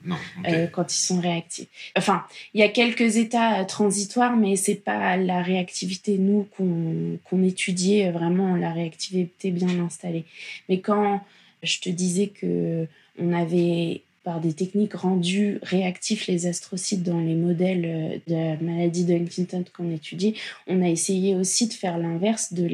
euh, 0.47 0.67
quand 0.67 0.93
ils 0.93 0.99
sont 0.99 1.21
réactifs. 1.21 1.69
Enfin, 1.97 2.25
il 2.53 2.61
y 2.61 2.63
a 2.63 2.69
quelques 2.69 3.17
états 3.17 3.61
euh, 3.61 3.65
transitoires, 3.65 4.37
mais 4.37 4.57
c'est 4.57 4.75
pas 4.75 5.17
la 5.17 5.41
réactivité 5.41 6.19
nous 6.19 6.47
qu'on 6.55 7.43
étudiait 7.43 8.11
vraiment 8.11 8.55
la 8.57 8.73
réactivité 8.73 9.51
bien 9.51 9.81
installée. 9.81 10.25
Mais 10.69 10.81
quand 10.81 11.21
je 11.63 11.81
te 11.81 11.89
disais 11.89 12.29
que 12.29 12.87
on 13.19 13.33
avait 13.33 14.03
par 14.23 14.41
des 14.41 14.53
techniques 14.53 14.95
rendues 14.95 15.59
réactifs 15.63 16.27
les 16.27 16.47
astrocytes 16.47 17.03
dans 17.03 17.21
les 17.21 17.35
modèles 17.35 18.21
de 18.27 18.35
la 18.35 18.57
maladie 18.57 19.05
de 19.05 19.15
Huntington 19.15 19.65
qu'on 19.75 19.91
étudie, 19.91 20.35
on 20.67 20.83
a 20.83 20.89
essayé 20.89 21.35
aussi 21.35 21.69
de 21.69 21.73
faire 21.73 21.97
l'inverse, 21.97 22.53
de 22.53 22.67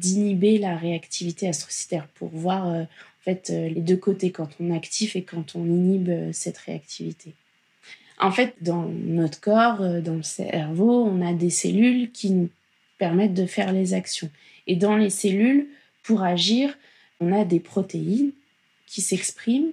d'inhiber 0.00 0.58
la 0.58 0.76
réactivité 0.76 1.48
astrocytaire 1.48 2.08
pour 2.14 2.30
voir 2.30 2.68
euh, 2.68 2.82
en 2.82 3.22
fait 3.22 3.50
euh, 3.50 3.68
les 3.68 3.82
deux 3.82 3.96
côtés 3.96 4.30
quand 4.30 4.48
on 4.58 4.74
active 4.74 5.16
et 5.16 5.22
quand 5.22 5.54
on 5.54 5.64
inhibe 5.64 6.08
euh, 6.08 6.30
cette 6.32 6.58
réactivité. 6.58 7.34
En 8.18 8.30
fait, 8.30 8.54
dans 8.60 8.86
notre 8.86 9.40
corps, 9.40 9.78
dans 9.78 10.16
le 10.16 10.22
cerveau, 10.22 11.04
on 11.04 11.26
a 11.26 11.32
des 11.32 11.48
cellules 11.48 12.10
qui 12.10 12.30
nous 12.30 12.50
permettent 12.98 13.32
de 13.32 13.46
faire 13.46 13.72
les 13.72 13.94
actions. 13.94 14.28
Et 14.66 14.76
dans 14.76 14.94
les 14.94 15.08
cellules, 15.08 15.68
pour 16.02 16.22
agir, 16.22 16.76
on 17.20 17.32
a 17.32 17.46
des 17.46 17.60
protéines 17.60 18.32
qui 18.86 19.00
s'expriment. 19.00 19.72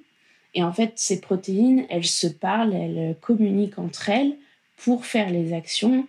Et 0.57 0.63
en 0.63 0.73
fait, 0.73 0.93
ces 0.95 1.21
protéines, 1.21 1.85
elles 1.89 2.05
se 2.05 2.27
parlent, 2.27 2.73
elles 2.73 3.15
communiquent 3.21 3.79
entre 3.79 4.09
elles 4.09 4.35
pour 4.75 5.05
faire 5.05 5.29
les 5.29 5.53
actions 5.53 6.05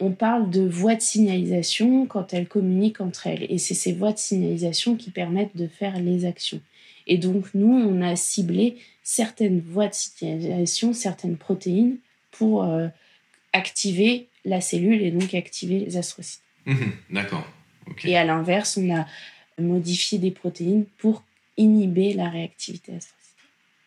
on 0.00 0.12
parle 0.12 0.50
de 0.50 0.66
voies 0.66 0.94
de 0.94 1.00
signalisation 1.00 2.06
quand 2.06 2.32
elles 2.32 2.46
communiquent 2.46 3.00
entre 3.00 3.26
elles. 3.26 3.46
Et 3.50 3.58
c'est 3.58 3.74
ces 3.74 3.92
voies 3.92 4.12
de 4.12 4.18
signalisation 4.18 4.96
qui 4.96 5.10
permettent 5.10 5.56
de 5.56 5.66
faire 5.66 5.98
les 6.00 6.24
actions. 6.24 6.60
Et 7.06 7.18
donc, 7.18 7.46
nous, 7.54 7.72
on 7.72 8.00
a 8.02 8.14
ciblé 8.14 8.76
certaines 9.02 9.60
voies 9.60 9.88
de 9.88 9.94
signalisation, 9.94 10.92
certaines 10.92 11.36
protéines 11.36 11.98
pour 12.30 12.62
euh, 12.64 12.88
activer 13.52 14.28
la 14.44 14.60
cellule 14.60 15.02
et 15.02 15.10
donc 15.10 15.34
activer 15.34 15.80
les 15.80 15.96
astrocytes. 15.96 16.42
Mhm, 16.66 16.92
d'accord. 17.10 17.46
Et 18.04 18.16
à 18.16 18.24
l'inverse, 18.24 18.76
on 18.76 18.94
a 18.94 19.06
modifié 19.58 20.18
des 20.18 20.30
protéines 20.30 20.84
pour 20.98 21.24
inhiber 21.56 22.12
la 22.12 22.28
réactivité 22.28 22.92
astrocytaire. 22.92 23.17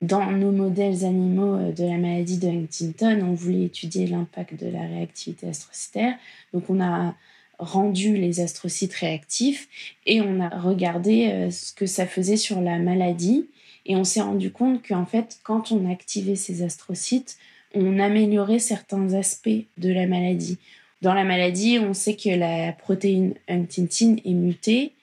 Dans 0.01 0.31
nos 0.31 0.51
modèles 0.51 1.05
animaux 1.05 1.55
euh, 1.55 1.71
de 1.71 1.83
la 1.83 1.97
maladie 1.97 2.39
de 2.39 2.47
Huntington, 2.47 3.21
on 3.23 3.33
voulait 3.33 3.65
étudier 3.65 4.07
l'impact 4.07 4.59
de 4.59 4.67
la 4.67 4.81
réactivité 4.81 5.47
astrocytaire. 5.47 6.15
Donc 6.53 6.69
on 6.71 6.81
a 6.81 7.13
rendu 7.59 8.17
les 8.17 8.39
astrocytes 8.39 8.95
réactifs 8.95 9.67
et 10.07 10.19
on 10.21 10.39
a 10.39 10.49
regardé 10.49 11.27
euh, 11.27 11.51
ce 11.51 11.71
que 11.71 11.85
ça 11.85 12.07
faisait 12.07 12.37
sur 12.37 12.61
la 12.61 12.79
maladie. 12.79 13.47
Et 13.85 13.95
on 13.95 14.03
s'est 14.03 14.21
rendu 14.21 14.51
compte 14.51 14.81
qu'en 14.87 15.05
fait, 15.05 15.39
quand 15.43 15.71
on 15.71 15.89
activait 15.89 16.35
ces 16.35 16.63
astrocytes, 16.63 17.37
on 17.75 17.99
améliorait 17.99 18.59
certains 18.59 19.13
aspects 19.13 19.49
de 19.77 19.93
la 19.93 20.07
maladie. 20.07 20.57
Dans 21.03 21.13
la 21.13 21.23
maladie, 21.23 21.77
on 21.79 21.93
sait 21.93 22.15
que 22.15 22.29
la 22.29 22.73
protéine 22.73 23.35
Huntington 23.47 24.17
est 24.25 24.33
mutée. 24.33 24.93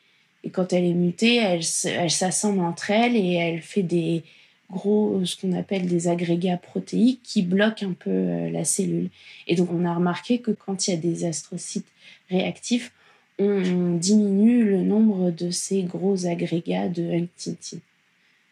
Et 0.43 0.51
quand 0.51 0.73
elle 0.73 0.85
est 0.85 0.93
mutée, 0.93 1.37
elle, 1.37 1.63
elle 1.85 2.11
s'assemble 2.11 2.61
entre 2.61 2.91
elles 2.91 3.17
et 3.17 3.35
elle 3.35 3.63
fait 3.63 3.83
des, 3.83 4.23
gros, 4.71 5.25
ce 5.25 5.37
qu'on 5.41 5.53
appelle 5.53 5.87
des 5.87 6.09
agrégats 6.09 6.59
protéiques 6.59 7.21
qui 7.23 7.43
bloquent 7.43 7.87
un 7.87 7.93
peu 7.93 8.11
euh, 8.11 8.51
la 8.51 8.65
cellule. 8.65 9.09
Et 9.47 9.55
donc, 9.55 9.73
on 9.73 9.85
a 9.85 9.95
remarqué 9.95 10.39
que 10.39 10.51
quand 10.51 10.87
il 10.87 10.91
y 10.93 10.95
a 10.95 11.01
des 11.01 11.25
astrocytes 11.25 11.87
réactifs, 12.31 12.93
on 13.39 13.97
diminue 13.97 14.65
le 14.65 14.83
nombre 14.83 15.31
de 15.31 15.51
ces 15.51 15.83
gros 15.83 16.27
agrégats 16.27 16.89
de 16.89 17.03
Huntington. 17.03 17.81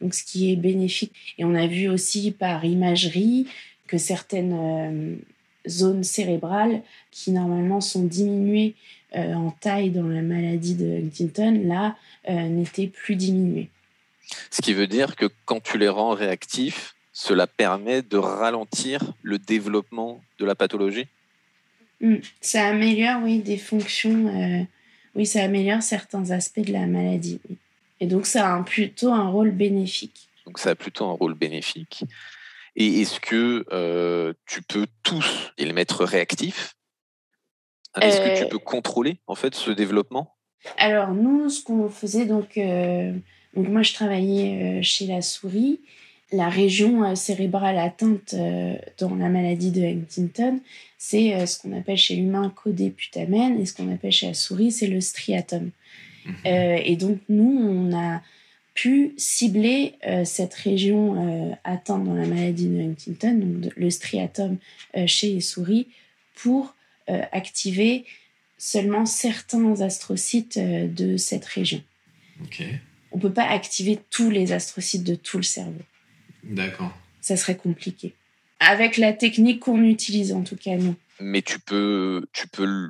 Donc, 0.01 0.15
ce 0.15 0.25
qui 0.25 0.53
est 0.53 0.57
bénéfique. 0.57 1.13
Et 1.39 1.45
on 1.45 1.55
a 1.55 1.67
vu 1.67 1.89
aussi 1.89 2.31
par 2.31 2.65
imagerie 2.65 3.47
que 3.87 3.99
certaines 3.99 4.57
euh, 4.59 5.17
zones 5.69 6.05
cérébrales 6.05 6.83
qui 7.11 7.33
normalement 7.33 7.81
sont 7.81 8.05
diminuées 8.05 8.75
euh, 9.17 9.35
en 9.35 9.51
taille 9.51 9.91
dans 9.91 10.07
la 10.07 10.23
maladie 10.23 10.75
de 10.75 11.03
Huntington, 11.03 11.63
là, 11.65 11.97
n'étaient 12.29 12.89
plus 12.89 13.15
diminuées. 13.15 13.69
Ce 14.51 14.63
qui 14.63 14.75
veut 14.75 14.87
dire 14.87 15.17
que 15.17 15.27
quand 15.45 15.63
tu 15.63 15.79
les 15.79 15.89
rends 15.89 16.15
réactifs, 16.15 16.95
cela 17.13 17.47
permet 17.47 18.03
de 18.03 18.19
ralentir 18.19 19.01
le 19.23 19.39
développement 19.39 20.21
de 20.39 20.45
la 20.45 20.55
pathologie? 20.55 21.07
Hmm. 22.01 22.17
Ça 22.41 22.67
améliore, 22.67 23.23
oui, 23.23 23.39
des 23.39 23.57
fonctions. 23.57 24.29
Euh, 24.29 24.65
oui, 25.15 25.25
ça 25.25 25.43
améliore 25.43 25.83
certains 25.83 26.31
aspects 26.31 26.61
de 26.61 26.73
la 26.73 26.87
maladie. 26.87 27.41
Et 28.01 28.07
donc, 28.07 28.27
ça 28.27 28.55
a 28.55 28.63
plutôt 28.63 29.13
un 29.13 29.29
rôle 29.29 29.51
bénéfique. 29.51 30.29
Donc, 30.45 30.59
ça 30.59 30.71
a 30.71 30.75
plutôt 30.75 31.07
un 31.07 31.13
rôle 31.13 31.33
bénéfique. 31.33 32.05
Et 32.77 33.01
est-ce 33.01 33.19
que 33.19 33.65
euh, 33.73 34.35
tu 34.45 34.61
peux 34.61 34.87
tous 35.03 35.51
les 35.57 35.73
mettre 35.73 36.05
réactifs 36.05 36.77
Est-ce 37.99 38.21
que 38.21 38.37
tu 38.37 38.45
euh, 38.45 38.49
peux 38.49 38.59
contrôler 38.59 39.17
en 39.27 39.35
fait 39.35 39.55
ce 39.55 39.71
développement? 39.71 40.37
Alors 40.77 41.15
nous, 41.15 41.49
ce 41.49 41.65
qu'on 41.65 41.89
faisait 41.89 42.27
donc 42.27 42.59
donc 43.57 43.69
moi, 43.69 43.83
je 43.83 43.95
travaillais 43.95 44.79
euh, 44.79 44.83
chez 44.83 45.07
la 45.07 45.23
souris. 45.23 45.81
La 46.31 46.49
région 46.49 47.05
euh, 47.05 47.15
cérébrale 47.15 47.79
atteinte 47.79 48.35
euh, 48.35 48.75
dans 48.99 49.15
la 49.15 49.29
maladie 49.29 49.71
de 49.71 49.83
Huntington, 49.83 50.61
c'est 50.99 51.47
ce 51.47 51.59
qu'on 51.59 51.77
appelle 51.77 51.97
chez 51.97 52.17
l'humain 52.17 52.53
codéputamène 52.55 53.61
et 53.61 53.67
ce 53.67 53.75
qu'on 53.75 53.93
appelle 53.93 54.13
chez 54.13 54.27
la 54.27 54.35
souris, 54.35 54.73
c'est 54.73 54.87
le 54.87 55.01
striatum. 55.01 55.71
Mhm. 56.25 56.35
et 56.45 56.97
donc 56.97 57.21
nous, 57.29 57.57
on 57.57 57.97
a 57.97 58.21
pu 58.75 59.15
cibler 59.17 59.95
cette 60.25 60.55
région 60.55 61.57
atteinte 61.63 62.03
dans 62.03 62.15
la 62.15 62.27
maladie 62.27 62.67
de 62.67 62.81
Huntington, 62.81 63.35
donc 63.35 63.73
le 63.77 63.91
striatum 63.91 64.57
chez 65.07 65.35
les 65.35 65.41
souris, 65.41 65.87
pour 66.35 66.75
activer 67.07 68.07
seulement 68.59 69.07
certains 69.07 69.81
astrocytes 69.83 70.59
de 70.59 71.17
cette 71.17 71.45
région. 71.45 71.81
Ok 72.43 72.65
on 73.13 73.19
peut 73.19 73.33
pas 73.33 73.49
activer 73.49 73.99
tous 74.11 74.31
les 74.31 74.53
astrocytes 74.53 75.05
de 75.05 75.15
tout 75.15 75.37
le 75.37 75.43
cerveau. 75.43 75.83
D'accord. 76.43 76.97
Ça 77.21 77.37
serait 77.37 77.57
compliqué. 77.57 78.15
Avec 78.61 78.97
la 78.97 79.13
technique 79.13 79.61
qu'on 79.61 79.83
utilise, 79.83 80.33
en 80.33 80.43
tout 80.43 80.57
cas, 80.57 80.77
non. 80.77 80.97
Mais 81.21 81.43
tu 81.43 81.59
peux, 81.59 82.27
tu 82.33 82.49
peux 82.49 82.89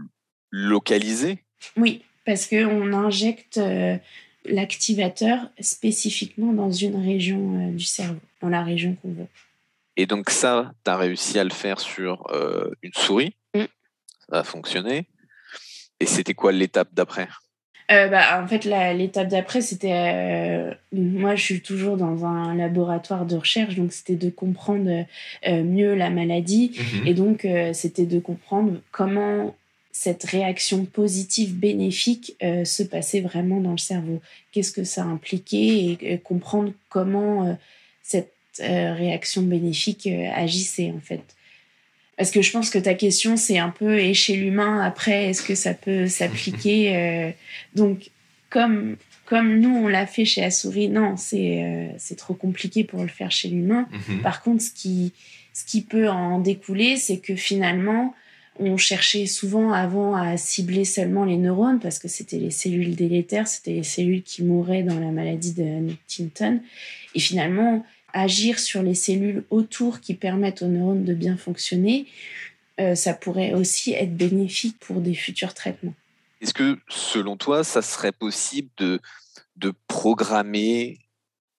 localiser? 0.51 1.39
Oui, 1.77 2.03
parce 2.25 2.47
qu'on 2.47 2.93
injecte 2.93 3.59
euh, 3.59 3.97
l'activateur 4.45 5.51
spécifiquement 5.61 6.53
dans 6.53 6.71
une 6.71 6.97
région 6.97 7.69
euh, 7.69 7.73
du 7.73 7.85
cerveau, 7.85 8.21
dans 8.41 8.49
la 8.49 8.63
région 8.63 8.97
qu'on 8.97 9.13
veut. 9.13 9.27
Et 9.97 10.07
donc 10.07 10.31
ça, 10.31 10.73
tu 10.85 10.91
as 10.91 10.97
réussi 10.97 11.39
à 11.39 11.45
le 11.45 11.51
faire 11.51 11.81
sur 11.81 12.27
euh, 12.33 12.71
une 12.83 12.93
souris? 12.95 13.35
Mm. 13.55 13.65
Ça 14.29 14.41
a 14.41 14.45
fonctionné. 14.45 15.07
Et 16.01 16.07
c'était 16.07 16.35
quoi 16.35 16.53
l'étape 16.53 16.93
d'après? 16.93 17.29
Euh, 17.93 18.09
bah, 18.09 18.43
en 18.43 18.49
fait, 18.49 18.65
l'étape 18.65 19.29
d'après, 19.29 19.61
c'était. 19.61 19.93
Euh, 19.93 20.75
moi, 20.93 21.37
je 21.37 21.43
suis 21.43 21.61
toujours 21.61 21.97
dans 21.97 22.25
un 22.25 22.55
laboratoire 22.55 23.27
de 23.27 23.37
recherche, 23.37 23.77
donc 23.77 23.93
c'était 23.93 24.17
de 24.17 24.29
comprendre 24.29 25.05
euh, 25.47 25.63
mieux 25.63 25.95
la 25.95 26.11
maladie. 26.11 26.73
Mhm. 26.77 27.07
Et 27.07 27.15
donc, 27.15 27.47
c'était 27.73 28.07
de 28.07 28.19
comprendre 28.19 28.81
comment 28.91 29.55
cette 29.93 30.25
réaction 30.25 30.85
positive 30.85 31.55
bénéfique 31.55 32.37
se 32.41 32.83
passait 32.83 33.21
vraiment 33.21 33.61
dans 33.61 33.71
le 33.71 33.79
cerveau. 33.79 34.21
Qu'est-ce 34.53 34.73
que 34.73 34.85
ça 34.85 35.05
impliquait 35.05 35.97
et, 36.01 36.19
comprendre 36.19 36.73
comment 36.89 37.57
cette 38.03 38.33
cette 38.53 38.97
réaction 38.97 39.43
bénéfique 39.43 40.09
agissait 40.35 40.91
en 40.91 41.01
fait. 41.01 41.36
Parce 42.17 42.31
que 42.31 42.41
je 42.43 42.51
pense 42.51 42.71
que 42.71 42.79
ta 42.79 42.95
question, 42.95 43.37
c'est 43.37 43.59
un 43.59 43.71
peu, 43.71 43.99
et 43.99 44.15
chez 44.15 44.37
l'humain, 44.37 44.81
après, 44.81 45.31
est-ce 45.31 45.43
que 45.43 45.55
ça 45.55 45.75
peut 45.75 46.07
s'appliquer 46.09 47.35
Donc, 47.75 48.11
comme 48.49 48.97
comme 49.27 49.59
nous, 49.59 49.75
on 49.75 49.89
l'a 49.89 50.07
fait 50.07 50.25
chez 50.25 50.43
Assouri, 50.43 50.89
non, 50.89 51.17
c'est 51.17 51.63
euh, 51.63 51.89
c'est 51.99 52.17
trop 52.17 52.35
compliqué 52.35 52.85
pour 52.85 53.03
le 53.03 53.09
faire 53.09 53.31
chez 53.31 53.49
l'humain. 53.49 53.89
Mhm. 54.09 54.23
Par 54.23 54.43
contre, 54.43 54.63
ce 54.63 54.71
qui, 54.71 55.13
ce 55.53 55.65
qui 55.65 55.83
peut 55.83 56.09
en 56.09 56.39
découler, 56.39 56.97
c'est 56.97 57.19
que 57.19 57.35
finalement, 57.35 58.15
on 58.59 58.77
cherchait 58.77 59.27
souvent 59.27 59.73
avant 59.73 60.15
à 60.15 60.37
cibler 60.37 60.85
seulement 60.85 61.25
les 61.25 61.37
neurones 61.37 61.81
parce 61.81 61.99
que 61.99 62.09
c'était 62.09 62.39
les 62.39 62.53
cellules 62.53 62.95
délétères, 62.95 63.49
c'était 63.49 63.73
les 63.73 63.83
cellules 63.83 64.23
qui 64.23 64.45
mouraient 64.45 64.85
dans 64.85 64.99
la 64.99 65.11
maladie 65.11 65.53
de 65.53 65.65
Huntington. 65.65 66.61
Et 67.15 67.21
finalement, 67.21 67.85
agir 68.17 68.59
sur 68.59 68.83
les 68.83 68.95
cellules 68.95 69.45
autour 69.51 70.01
qui 70.01 70.15
permettent 70.15 70.63
aux 70.63 70.69
neurones 70.69 71.05
de 71.05 71.15
bien 71.15 71.37
fonctionner, 71.37 72.07
euh, 72.81 72.95
ça 72.95 73.15
pourrait 73.15 73.53
aussi 73.53 73.93
être 73.93 74.17
bénéfique 74.17 74.79
pour 74.81 75.01
des 75.01 75.15
futurs 75.15 75.55
traitements. 75.55 75.95
Est-ce 76.41 76.55
que, 76.55 76.79
selon 76.89 77.37
toi, 77.37 77.63
ça 77.63 77.83
serait 77.83 78.13
possible 78.13 78.71
de, 78.79 79.01
de 79.57 79.73
programmer, 79.87 80.99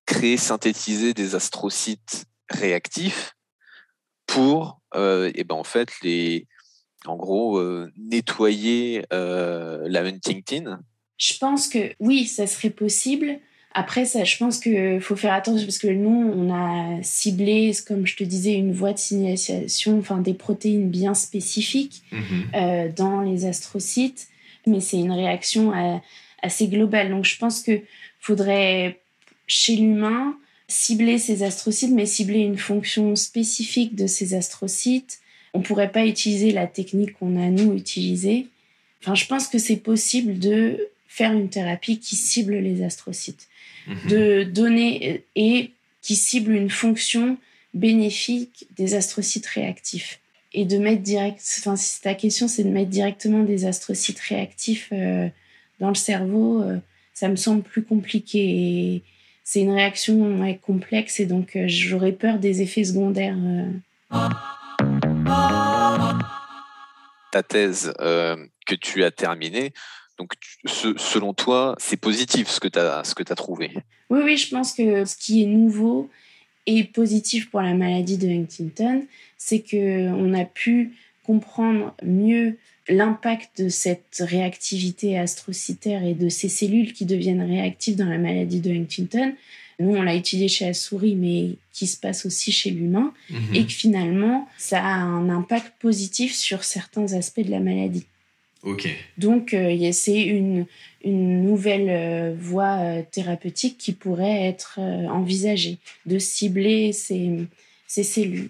créer, 0.06 0.38
synthétiser 0.38 1.14
des 1.14 1.36
astrocytes 1.36 2.26
réactifs 2.50 3.36
pour, 4.26 4.82
euh, 4.96 5.32
et 5.36 5.44
ben 5.44 5.56
en 5.56 5.64
fait, 5.64 5.90
les, 6.02 6.48
en 7.06 7.16
gros, 7.16 7.60
euh, 7.60 7.92
nettoyer 7.98 9.04
la 9.12 10.02
Huntington? 10.02 10.80
Je 11.18 11.38
pense 11.38 11.68
que 11.68 11.94
oui, 12.00 12.26
ça 12.26 12.46
serait 12.46 12.70
possible. 12.70 13.40
Après, 13.80 14.06
ça, 14.06 14.24
je 14.24 14.38
pense 14.38 14.60
qu'il 14.60 15.00
faut 15.02 15.16
faire 15.16 15.34
attention 15.34 15.66
parce 15.66 15.78
que 15.78 15.88
nous, 15.88 16.32
on 16.36 16.52
a 16.54 17.02
ciblé, 17.04 17.72
comme 17.88 18.08
je 18.08 18.16
te 18.16 18.24
disais, 18.24 18.54
une 18.54 18.74
voie 18.74 18.94
de 18.94 18.98
signalisation, 18.98 20.00
enfin 20.00 20.18
des 20.18 20.34
protéines 20.34 20.90
bien 20.90 21.14
spécifiques 21.14 22.02
Mhm. 22.12 22.94
dans 22.96 23.22
les 23.22 23.46
astrocytes 23.46 24.28
mais 24.68 24.82
c'est 24.82 24.98
une 24.98 25.12
réaction 25.12 25.74
euh, 25.74 25.98
assez 26.44 26.68
globale. 26.68 27.10
Donc 27.10 27.26
je 27.26 27.38
pense 27.38 27.62
que 27.62 27.80
faudrait 28.20 29.00
chez 29.48 29.76
l'humain 29.76 30.36
cibler 30.68 31.18
ces 31.18 31.44
astrocytes, 31.44 31.92
mais 31.92 32.06
cibler 32.06 32.40
une 32.40 32.58
fonction 32.58 33.16
spécifique 33.16 33.96
de 33.96 34.06
ces 34.06 34.34
astrocytes. 34.34 35.20
On 35.54 35.62
pourrait 35.62 35.92
pas 35.92 36.06
utiliser 36.06 36.52
la 36.52 36.68
technique 36.68 37.14
qu'on 37.14 37.38
a 37.42 37.50
nous 37.50 37.74
utilisée. 37.74 38.48
Enfin, 39.02 39.16
je 39.16 39.26
pense 39.26 39.48
que 39.48 39.58
c'est 39.58 39.78
possible 39.78 40.38
de 40.40 40.90
faire 41.08 41.32
une 41.32 41.50
thérapie 41.50 42.00
qui 42.00 42.18
cible 42.18 42.56
les 42.56 42.84
astrocytes, 42.84 43.48
Mhm. 43.88 44.10
de 44.10 44.44
donner 44.44 45.24
et 45.36 45.72
qui 46.02 46.16
cible 46.16 46.52
une 46.52 46.70
fonction 46.70 47.38
bénéfique 47.74 48.68
des 48.76 48.96
astrocytes 48.96 49.46
réactifs 49.46 50.20
et 50.54 50.66
de 50.66 50.78
mettre 50.78 51.02
direct, 51.02 51.42
enfin 51.60 51.76
si 51.76 52.02
ta 52.02 52.14
question 52.14 52.48
c'est 52.48 52.64
de 52.64 52.70
mettre 52.70 52.90
directement 52.90 53.44
des 53.44 53.66
astrocytes 53.66 54.20
réactifs 54.20 54.90
euh, 54.92 55.28
dans 55.80 55.90
le 55.90 55.96
cerveau, 55.96 56.62
euh, 56.62 56.78
ça 57.14 57.30
me 57.30 57.36
semble 57.36 57.62
plus 57.62 57.84
compliqué 57.84 58.40
et 58.40 59.04
c'est 59.44 59.62
une 59.62 59.72
réaction 59.72 60.42
ouais, 60.42 60.60
complexe 60.62 61.20
et 61.20 61.26
donc 61.26 61.56
euh, 61.56 61.66
j'aurais 61.68 62.12
peur 62.12 62.40
des 62.40 62.62
effets 62.62 62.84
secondaires. 62.84 63.38
Ta 67.32 67.44
thèse 67.44 67.94
que 67.98 68.76
tu 68.76 69.04
as 69.04 69.12
terminée, 69.12 69.74
donc 70.18 70.34
tu- 70.40 70.58
ce- 70.66 70.98
selon 70.98 71.34
toi, 71.34 71.76
c'est 71.80 71.98
positif 71.98 72.48
ce 72.50 72.60
que 72.60 72.68
tu 72.68 72.80
as, 72.80 73.36
trouvé? 73.36 73.72
Oui, 74.10 74.22
oui, 74.24 74.38
je 74.38 74.50
pense 74.50 74.74
que 74.74 75.06
ce 75.06 75.16
qui 75.18 75.44
est 75.44 75.48
nouveau 75.48 76.10
et 76.66 76.84
positif 76.84 77.50
pour 77.50 77.62
la 77.62 77.74
maladie 77.74 78.18
de 78.18 78.28
Huntington, 78.28 79.06
c'est 79.38 79.60
que 79.60 80.10
on 80.10 80.34
a 80.34 80.46
pu 80.46 80.94
comprendre 81.26 81.94
mieux 82.04 82.58
l'impact 82.90 83.62
de 83.62 83.70
cette 83.70 84.18
réactivité 84.22 85.18
astrocytaire 85.20 86.04
et 86.06 86.14
de 86.14 86.30
ces 86.30 86.48
cellules 86.50 86.94
qui 86.94 87.06
deviennent 87.06 87.42
réactives 87.44 87.98
dans 87.98 88.06
la 88.06 88.18
maladie 88.18 88.62
de 88.62 88.72
Huntington. 88.72 89.34
Nous, 89.80 89.96
on 89.96 90.02
l'a 90.02 90.14
étudié 90.16 90.48
chez 90.48 90.66
la 90.66 90.74
souris, 90.74 91.16
mais 91.16 91.52
qui 91.74 91.86
se 91.86 91.98
passe 92.00 92.26
aussi 92.26 92.52
chez 92.52 92.72
l'humain, 92.72 93.14
Mhm. 93.30 93.56
et 93.56 93.66
que 93.66 93.72
finalement, 93.74 94.48
ça 94.58 94.84
a 94.84 94.96
un 94.96 95.30
impact 95.30 95.74
positif 95.80 96.34
sur 96.34 96.64
certains 96.64 97.14
aspects 97.14 97.42
de 97.42 97.52
la 97.52 97.60
maladie. 97.60 98.06
Ok. 98.68 98.90
Donc, 99.18 99.54
euh, 99.54 99.92
c'est 99.94 100.22
une, 100.22 100.66
une 101.02 101.42
nouvelle 101.46 101.90
euh, 101.90 102.36
voie 102.38 102.80
euh, 102.80 103.02
thérapeutique 103.10 103.78
qui 103.78 103.94
pourrait 103.94 104.44
être 104.44 104.80
euh, 104.80 105.08
envisagée, 105.08 105.78
de 106.06 106.20
cibler 106.20 106.92
ces, 106.92 107.48
ces 107.88 108.04
cellules. 108.04 108.50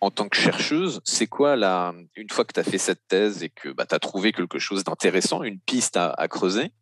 En 0.00 0.10
tant 0.10 0.30
que 0.30 0.36
chercheuse, 0.38 1.02
c'est 1.04 1.26
quoi 1.26 1.56
la, 1.56 1.94
une 2.16 2.30
fois 2.30 2.46
que 2.46 2.54
tu 2.54 2.60
as 2.60 2.64
fait 2.64 2.78
cette 2.78 3.06
thèse 3.06 3.42
et 3.42 3.50
que 3.50 3.68
bah, 3.68 3.84
tu 3.86 3.94
as 3.94 3.98
trouvé 3.98 4.32
quelque 4.32 4.58
chose 4.58 4.82
d'intéressant, 4.82 5.42
une 5.42 5.58
piste 5.58 5.98
à, 5.98 6.08
à 6.12 6.26
creuser, 6.26 6.72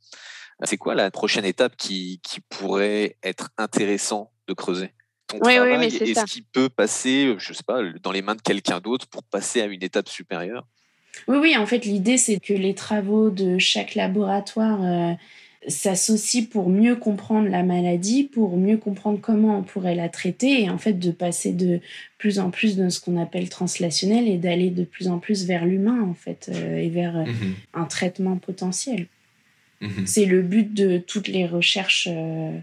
c'est 0.63 0.77
quoi 0.77 0.95
la 0.95 1.11
prochaine 1.11 1.45
étape 1.45 1.77
qui, 1.77 2.21
qui 2.23 2.41
pourrait 2.41 3.17
être 3.25 3.51
intéressant 3.59 4.31
de 4.47 4.55
creuser 4.55 4.93
Ton 5.27 5.39
Oui, 5.39 5.47
oui, 5.49 5.57
travail, 5.57 5.79
mais 5.79 5.91
c'est 5.91 6.05
est-ce 6.05 6.21
ça. 6.21 6.25
qu'il 6.27 6.45
peut 6.45 6.69
passer, 6.69 7.35
je 7.39 7.53
sais 7.53 7.65
pas, 7.67 7.81
dans 8.01 8.13
les 8.13 8.23
mains 8.23 8.37
de 8.37 8.41
quelqu'un 8.43 8.79
d'autre 8.79 9.09
pour 9.09 9.25
passer 9.25 9.63
à 9.63 9.67
une 9.67 9.83
étape 9.83 10.09
supérieure? 10.09 10.65
Oui, 11.27 11.37
oui, 11.39 11.57
en 11.57 11.67
fait, 11.67 11.85
l'idée, 11.85 12.17
c'est 12.17 12.39
que 12.41 12.55
les 12.55 12.75
travaux 12.75 13.31
de 13.31 13.59
chaque 13.59 13.95
laboratoire 13.95 14.83
euh, 14.83 15.13
s'associent 15.67 16.47
pour 16.47 16.71
mieux 16.71 16.97
comprendre 16.97 17.49
la 17.49 17.63
maladie, 17.63 18.25
pour 18.25 18.57
mieux 18.57 18.79
comprendre 18.79 19.19
comment 19.21 19.59
on 19.59 19.63
pourrait 19.63 19.95
la 19.95 20.09
traiter, 20.09 20.63
et 20.63 20.71
en 20.71 20.79
fait, 20.79 20.95
de 20.95 21.11
passer 21.11 21.53
de 21.53 21.81
plus 22.17 22.39
en 22.39 22.51
plus 22.51 22.77
de 22.77 22.89
ce 22.89 23.01
qu'on 23.01 23.21
appelle 23.21 23.49
translationnel 23.49 24.29
et 24.29 24.39
d'aller 24.39 24.71
de 24.71 24.85
plus 24.85 25.09
en 25.09 25.19
plus 25.19 25.45
vers 25.45 25.67
l'humain, 25.67 26.01
en 26.03 26.15
fait, 26.15 26.51
euh, 26.55 26.77
et 26.77 26.89
vers 26.89 27.17
euh, 27.17 27.25
Mhm. 27.25 27.55
un 27.75 27.85
traitement 27.85 28.37
potentiel. 28.37 29.07
Mhm. 29.81 30.07
C'est 30.07 30.25
le 30.25 30.43
but 30.43 30.73
de 30.73 30.99
toutes 30.99 31.29
les 31.29 31.47
recherches, 31.47 32.09
en 32.09 32.63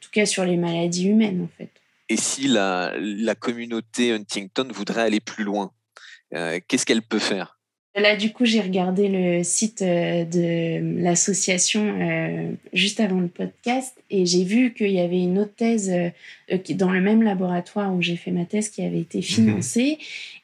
tout 0.00 0.10
cas 0.12 0.26
sur 0.26 0.44
les 0.44 0.56
maladies 0.56 1.08
humaines, 1.08 1.42
en 1.42 1.48
fait. 1.56 1.70
Et 2.08 2.16
si 2.16 2.46
la, 2.46 2.92
la 2.98 3.34
communauté 3.34 4.12
Huntington 4.12 4.68
voudrait 4.70 5.02
aller 5.02 5.20
plus 5.20 5.44
loin, 5.44 5.72
qu'est-ce 6.30 6.84
qu'elle 6.84 7.02
peut 7.02 7.18
faire? 7.18 7.58
Là, 7.94 8.16
du 8.16 8.32
coup, 8.32 8.46
j'ai 8.46 8.62
regardé 8.62 9.08
le 9.08 9.42
site 9.42 9.82
euh, 9.82 10.24
de 10.24 11.02
l'association 11.02 11.94
euh, 12.00 12.50
juste 12.72 13.00
avant 13.00 13.20
le 13.20 13.28
podcast 13.28 13.94
et 14.08 14.24
j'ai 14.24 14.44
vu 14.44 14.72
qu'il 14.72 14.92
y 14.92 15.00
avait 15.00 15.20
une 15.20 15.38
autre 15.38 15.54
thèse 15.54 15.90
euh, 15.90 16.58
dans 16.70 16.90
le 16.90 17.02
même 17.02 17.22
laboratoire 17.22 17.94
où 17.94 18.00
j'ai 18.00 18.16
fait 18.16 18.30
ma 18.30 18.46
thèse 18.46 18.70
qui 18.70 18.82
avait 18.82 19.00
été 19.00 19.20
financée 19.20 19.98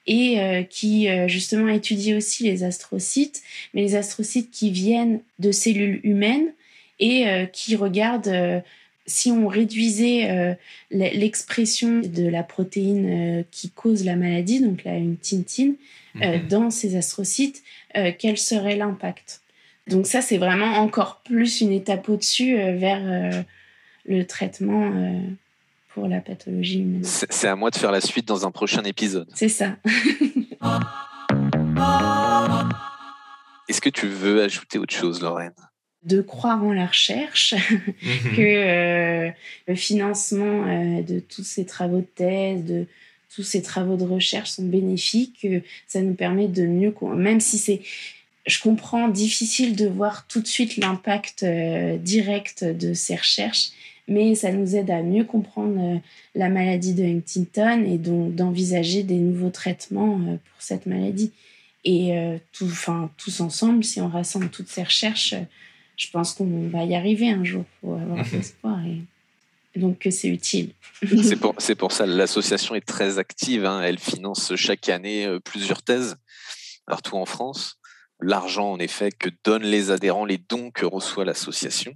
et 0.06 0.66
qui 0.70 1.06
justement 1.26 1.68
étudie 1.68 2.14
aussi 2.14 2.42
les 2.42 2.64
astrocytes, 2.64 3.42
mais 3.74 3.82
les 3.82 3.94
astrocytes 3.94 4.50
qui 4.50 4.70
viennent 4.70 5.20
de 5.38 5.52
cellules 5.52 6.00
humaines 6.02 6.54
et 6.98 7.26
qui 7.52 7.76
regardent 7.76 8.62
si 9.08 9.32
on 9.32 9.48
réduisait 9.48 10.30
euh, 10.30 10.54
l'expression 10.92 11.98
de 12.00 12.28
la 12.28 12.44
protéine 12.44 13.40
euh, 13.40 13.42
qui 13.50 13.70
cause 13.70 14.04
la 14.04 14.14
maladie, 14.14 14.60
donc 14.60 14.84
la 14.84 14.92
huntingtin, 14.92 15.72
euh, 16.22 16.38
Mhm. 16.38 16.48
dans 16.48 16.70
ces 16.70 16.94
astrocytes, 16.96 17.62
quel 18.18 18.38
serait 18.38 18.76
l'impact? 18.76 19.40
Donc 19.88 20.06
ça, 20.06 20.20
c'est 20.20 20.38
vraiment 20.38 20.76
encore 20.78 21.22
plus 21.24 21.60
une 21.60 21.72
étape 21.72 22.08
au-dessus 22.08 22.54
vers 22.54 23.44
le 24.06 24.22
traitement 24.24 24.92
pour 25.94 26.06
la 26.06 26.20
pathologie 26.20 26.80
humaine. 26.80 27.04
C'est 27.04 27.48
à 27.48 27.56
moi 27.56 27.70
de 27.70 27.76
faire 27.76 27.90
la 27.92 28.00
suite 28.00 28.26
dans 28.28 28.46
un 28.46 28.50
prochain 28.50 28.82
épisode. 28.84 29.28
C'est 29.34 29.48
ça. 29.48 29.76
Est-ce 33.68 33.80
que 33.80 33.90
tu 33.90 34.06
veux 34.06 34.42
ajouter 34.42 34.78
autre 34.78 34.94
chose, 34.94 35.20
Lorraine? 35.22 35.52
De 36.04 36.20
croire 36.20 36.62
en 36.64 36.72
la 36.72 36.86
recherche, 36.86 37.54
Mhm. 37.54 38.36
que 38.36 38.40
euh, 38.40 39.30
le 39.66 39.74
financement 39.74 40.64
euh, 40.66 41.02
de 41.02 41.18
tous 41.20 41.44
ces 41.44 41.66
travaux 41.66 42.00
de 42.00 42.06
thèse, 42.14 42.64
de 42.64 42.86
tous 43.34 43.42
ces 43.42 43.62
travaux 43.62 43.96
de 43.96 44.04
recherche 44.04 44.50
sont 44.50 44.64
bénéfiques, 44.64 45.40
que 45.42 45.62
ça 45.86 46.00
nous 46.00 46.14
permet 46.14 46.48
de 46.48 46.66
mieux, 46.66 46.94
même 47.14 47.40
si 47.40 47.58
c'est, 47.58 47.80
je 48.46 48.60
comprends, 48.60 49.08
difficile 49.08 49.76
de 49.76 49.86
voir 49.86 50.26
tout 50.28 50.40
de 50.40 50.46
suite 50.46 50.76
l'impact 50.76 51.42
euh, 51.42 51.98
direct 51.98 52.64
de 52.64 52.94
ces 52.94 53.16
recherches, 53.16 53.70
mais 54.06 54.34
ça 54.34 54.50
nous 54.52 54.76
aide 54.76 54.90
à 54.90 55.02
mieux 55.02 55.24
comprendre 55.24 56.00
la 56.34 56.48
maladie 56.48 56.94
de 56.94 57.04
Huntington 57.04 57.84
et 57.84 57.98
donc 57.98 58.34
d'envisager 58.34 59.02
des 59.02 59.18
nouveaux 59.18 59.50
traitements 59.50 60.18
pour 60.18 60.60
cette 60.60 60.86
maladie. 60.86 61.30
Et 61.84 62.14
tout, 62.52 62.64
enfin, 62.64 63.10
tous 63.18 63.40
ensemble, 63.40 63.84
si 63.84 64.00
on 64.00 64.08
rassemble 64.08 64.48
toutes 64.48 64.68
ces 64.68 64.82
recherches, 64.82 65.34
je 65.98 66.08
pense 66.10 66.32
qu'on 66.32 66.68
va 66.68 66.84
y 66.84 66.94
arriver 66.94 67.28
un 67.28 67.44
jour. 67.44 67.64
Il 67.82 67.86
faut 67.86 67.94
avoir 67.94 68.24
de 68.24 68.30
l'espoir. 68.30 68.78
Et... 68.86 69.78
donc 69.78 69.98
que 69.98 70.10
c'est 70.10 70.28
utile. 70.28 70.72
C'est 71.22 71.36
pour, 71.40 71.54
pour 71.78 71.92
ça 71.92 72.06
l'association 72.06 72.74
est 72.74 72.86
très 72.86 73.18
active. 73.18 73.66
hein. 73.66 73.82
Elle 73.82 73.98
finance 73.98 74.54
chaque 74.56 74.88
année 74.88 75.26
euh, 75.26 75.40
plusieurs 75.40 75.82
thèses 75.82 76.16
partout 76.86 77.16
en 77.16 77.26
France. 77.26 77.74
L'argent, 78.20 78.72
en 78.72 78.78
effet, 78.80 79.10
que 79.12 79.28
donnent 79.44 79.62
les 79.66 79.92
adhérents, 79.92 80.24
les 80.24 80.38
dons 80.38 80.72
que 80.72 80.84
reçoit 80.84 81.24
l'association, 81.24 81.94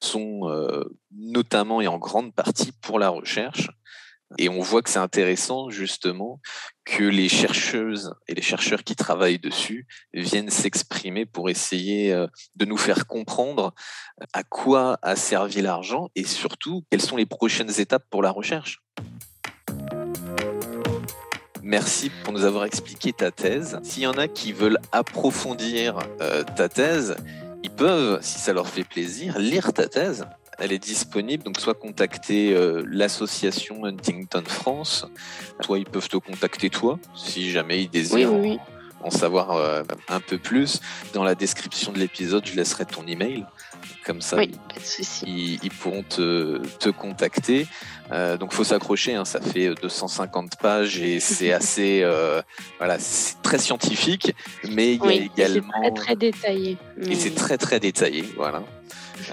sont 0.00 0.48
euh, 0.48 0.84
notamment 1.10 1.80
et 1.80 1.88
en 1.88 1.98
grande 1.98 2.32
partie 2.32 2.70
pour 2.80 3.00
la 3.00 3.08
recherche. 3.08 3.70
Et 4.38 4.48
on 4.48 4.60
voit 4.60 4.82
que 4.82 4.90
c'est 4.90 4.98
intéressant 4.98 5.70
justement 5.70 6.40
que 6.84 7.04
les 7.04 7.28
chercheuses 7.28 8.14
et 8.28 8.34
les 8.34 8.42
chercheurs 8.42 8.84
qui 8.84 8.96
travaillent 8.96 9.38
dessus 9.38 9.86
viennent 10.12 10.50
s'exprimer 10.50 11.24
pour 11.24 11.48
essayer 11.48 12.12
euh, 12.12 12.26
de 12.56 12.64
nous 12.64 12.76
faire 12.76 13.06
comprendre 13.06 13.74
à 14.32 14.42
quoi 14.42 14.98
a 15.02 15.16
servi 15.16 15.62
l'argent 15.62 16.10
et 16.14 16.24
surtout 16.24 16.84
quelles 16.90 17.00
sont 17.00 17.16
les 17.16 17.26
prochaines 17.26 17.80
étapes 17.80 18.04
pour 18.10 18.22
la 18.22 18.30
recherche. 18.30 18.82
Merci 21.62 22.10
pour 22.22 22.34
nous 22.34 22.44
avoir 22.44 22.64
expliqué 22.64 23.12
ta 23.12 23.30
thèse. 23.30 23.80
S'il 23.82 24.02
y 24.02 24.06
en 24.06 24.18
a 24.18 24.28
qui 24.28 24.52
veulent 24.52 24.78
approfondir 24.92 25.98
euh, 26.20 26.42
ta 26.42 26.68
thèse, 26.68 27.16
ils 27.62 27.70
peuvent, 27.70 28.18
si 28.20 28.38
ça 28.38 28.52
leur 28.52 28.68
fait 28.68 28.84
plaisir, 28.84 29.38
lire 29.38 29.72
ta 29.72 29.88
thèse 29.88 30.26
elle 30.58 30.72
est 30.72 30.78
disponible, 30.78 31.42
donc 31.42 31.60
soit 31.60 31.74
contacter 31.74 32.52
euh, 32.52 32.82
l'association 32.88 33.84
Huntington 33.84 34.44
France, 34.46 35.06
soit 35.60 35.78
ils 35.78 35.86
peuvent 35.86 36.08
te 36.08 36.16
contacter 36.16 36.70
toi, 36.70 36.98
si 37.14 37.50
jamais 37.50 37.82
ils 37.82 37.90
désirent 37.90 38.32
En, 39.02 39.10
savoir 39.10 39.50
euh, 39.52 39.82
un 40.08 40.20
peu 40.20 40.38
plus. 40.38 40.80
Dans 41.12 41.24
la 41.24 41.34
description 41.34 41.92
de 41.92 41.98
l'épisode, 41.98 42.46
je 42.46 42.54
laisserai 42.54 42.86
ton 42.86 43.06
email. 43.06 43.44
Comme 44.06 44.20
ça, 44.20 44.38
ils, 45.26 45.70
pourront 45.78 46.02
te, 46.02 46.58
te 46.78 46.88
contacter. 46.88 47.66
Euh, 48.12 48.36
donc, 48.36 48.52
faut 48.52 48.64
s'accrocher. 48.64 49.14
Hein, 49.14 49.24
ça 49.24 49.40
fait 49.40 49.74
250 49.74 50.56
pages 50.56 51.00
et 51.00 51.20
c'est 51.20 51.52
assez, 51.52 52.00
euh, 52.02 52.42
voilà, 52.78 52.98
c'est 52.98 53.40
très 53.42 53.58
scientifique, 53.58 54.34
mais 54.70 54.94
il 54.94 55.04
y 55.04 55.08
a 55.08 55.12
également. 55.12 55.72
C'est 55.82 55.90
très, 55.90 56.04
très 56.04 56.16
détaillé. 56.16 56.78
Et 57.02 57.14
c'est 57.14 57.34
très 57.34 57.58
très 57.58 57.80
détaillé, 57.80 58.24
voilà. 58.36 58.62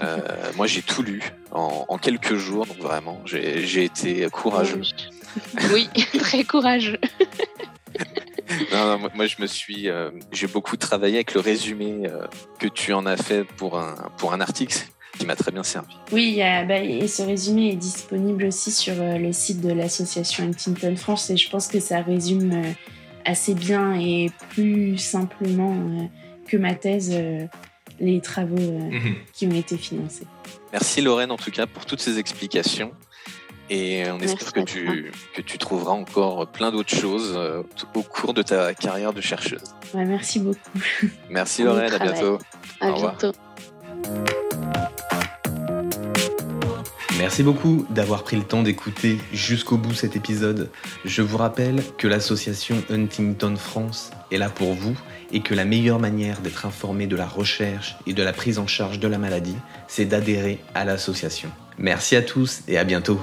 Euh, 0.02 0.18
moi, 0.56 0.66
j'ai 0.66 0.82
tout 0.82 1.02
lu 1.02 1.22
en, 1.50 1.98
quelques 1.98 2.36
jours, 2.36 2.66
donc 2.66 2.78
vraiment, 2.78 3.20
j'ai 3.24 3.84
été 3.84 4.28
courageux. 4.30 4.82
Oui, 5.72 5.88
très 6.18 6.44
courageux. 6.44 6.98
non, 8.72 8.98
moi, 9.14 9.26
je 9.26 9.36
me 9.40 9.46
suis, 9.46 9.88
euh, 9.88 10.10
j'ai 10.30 10.46
beaucoup 10.46 10.76
travaillé 10.76 11.16
avec 11.16 11.34
le 11.34 11.40
résumé 11.40 12.06
euh, 12.06 12.26
que 12.58 12.68
tu 12.68 12.92
en 12.92 13.06
as 13.06 13.16
fait 13.16 13.44
pour 13.44 13.78
un 13.78 13.94
pour 14.18 14.32
un 14.32 14.40
article 14.40 14.78
qui 15.18 15.26
m'a 15.26 15.36
très 15.36 15.52
bien 15.52 15.62
servi. 15.62 15.94
Oui, 16.10 16.40
bah, 16.40 16.78
et 16.78 17.06
ce 17.06 17.22
résumé 17.22 17.70
est 17.70 17.76
disponible 17.76 18.44
aussi 18.46 18.72
sur 18.72 18.94
le 18.98 19.32
site 19.32 19.60
de 19.60 19.72
l'association 19.72 20.44
Huntington 20.44 20.96
France 20.96 21.28
et 21.28 21.36
je 21.36 21.50
pense 21.50 21.68
que 21.68 21.80
ça 21.80 22.00
résume 22.00 22.62
assez 23.26 23.54
bien 23.54 23.94
et 24.00 24.30
plus 24.50 24.96
simplement 24.96 26.10
que 26.48 26.56
ma 26.56 26.74
thèse 26.74 27.14
les 28.00 28.20
travaux 28.20 28.56
euh, 28.56 28.90
mhm. 28.90 29.14
qui 29.32 29.46
ont 29.46 29.54
été 29.54 29.76
financés. 29.76 30.26
Merci 30.72 31.00
Lorraine 31.00 31.30
en 31.30 31.36
tout 31.36 31.50
cas 31.50 31.66
pour 31.66 31.86
toutes 31.86 32.00
ces 32.00 32.18
explications. 32.18 32.92
Et 33.70 34.04
on 34.10 34.18
espère 34.20 34.52
que 34.52 34.60
tu, 34.60 35.12
que 35.34 35.40
tu 35.40 35.56
trouveras 35.56 35.92
encore 35.92 36.46
plein 36.48 36.70
d'autres 36.70 36.94
choses 36.94 37.32
euh, 37.36 37.62
au 37.94 38.02
cours 38.02 38.34
de 38.34 38.42
ta 38.42 38.74
carrière 38.74 39.12
de 39.12 39.20
chercheuse. 39.20 39.62
merci 39.94 40.40
beaucoup. 40.40 40.58
Merci 41.30 41.62
Lorraine, 41.62 41.92
à 41.94 41.98
bientôt. 41.98 42.38
À 42.80 42.92
bientôt. 42.92 43.32
Merci 47.18 47.44
beaucoup 47.44 47.86
d'avoir 47.88 48.24
pris 48.24 48.36
le 48.36 48.42
temps 48.42 48.62
d'écouter 48.62 49.16
jusqu'au 49.32 49.76
bout 49.76 49.94
cet 49.94 50.16
épisode. 50.16 50.70
Je 51.04 51.22
vous 51.22 51.36
rappelle 51.36 51.80
que 51.96 52.08
l'association 52.08 52.82
Huntington 52.90 53.54
France 53.56 54.10
est 54.32 54.38
là 54.38 54.48
pour 54.48 54.74
vous 54.74 54.96
et 55.32 55.40
que 55.40 55.54
la 55.54 55.64
meilleure 55.64 55.98
manière 55.98 56.40
d'être 56.40 56.66
informé 56.66 57.06
de 57.06 57.16
la 57.16 57.26
recherche 57.26 57.96
et 58.06 58.12
de 58.12 58.22
la 58.22 58.32
prise 58.32 58.58
en 58.58 58.66
charge 58.66 58.98
de 58.98 59.08
la 59.08 59.18
maladie, 59.18 59.56
c'est 59.88 60.04
d'adhérer 60.04 60.58
à 60.74 60.84
l'association. 60.84 61.50
Merci 61.78 62.16
à 62.16 62.22
tous 62.22 62.62
et 62.68 62.78
à 62.78 62.84
bientôt. 62.84 63.20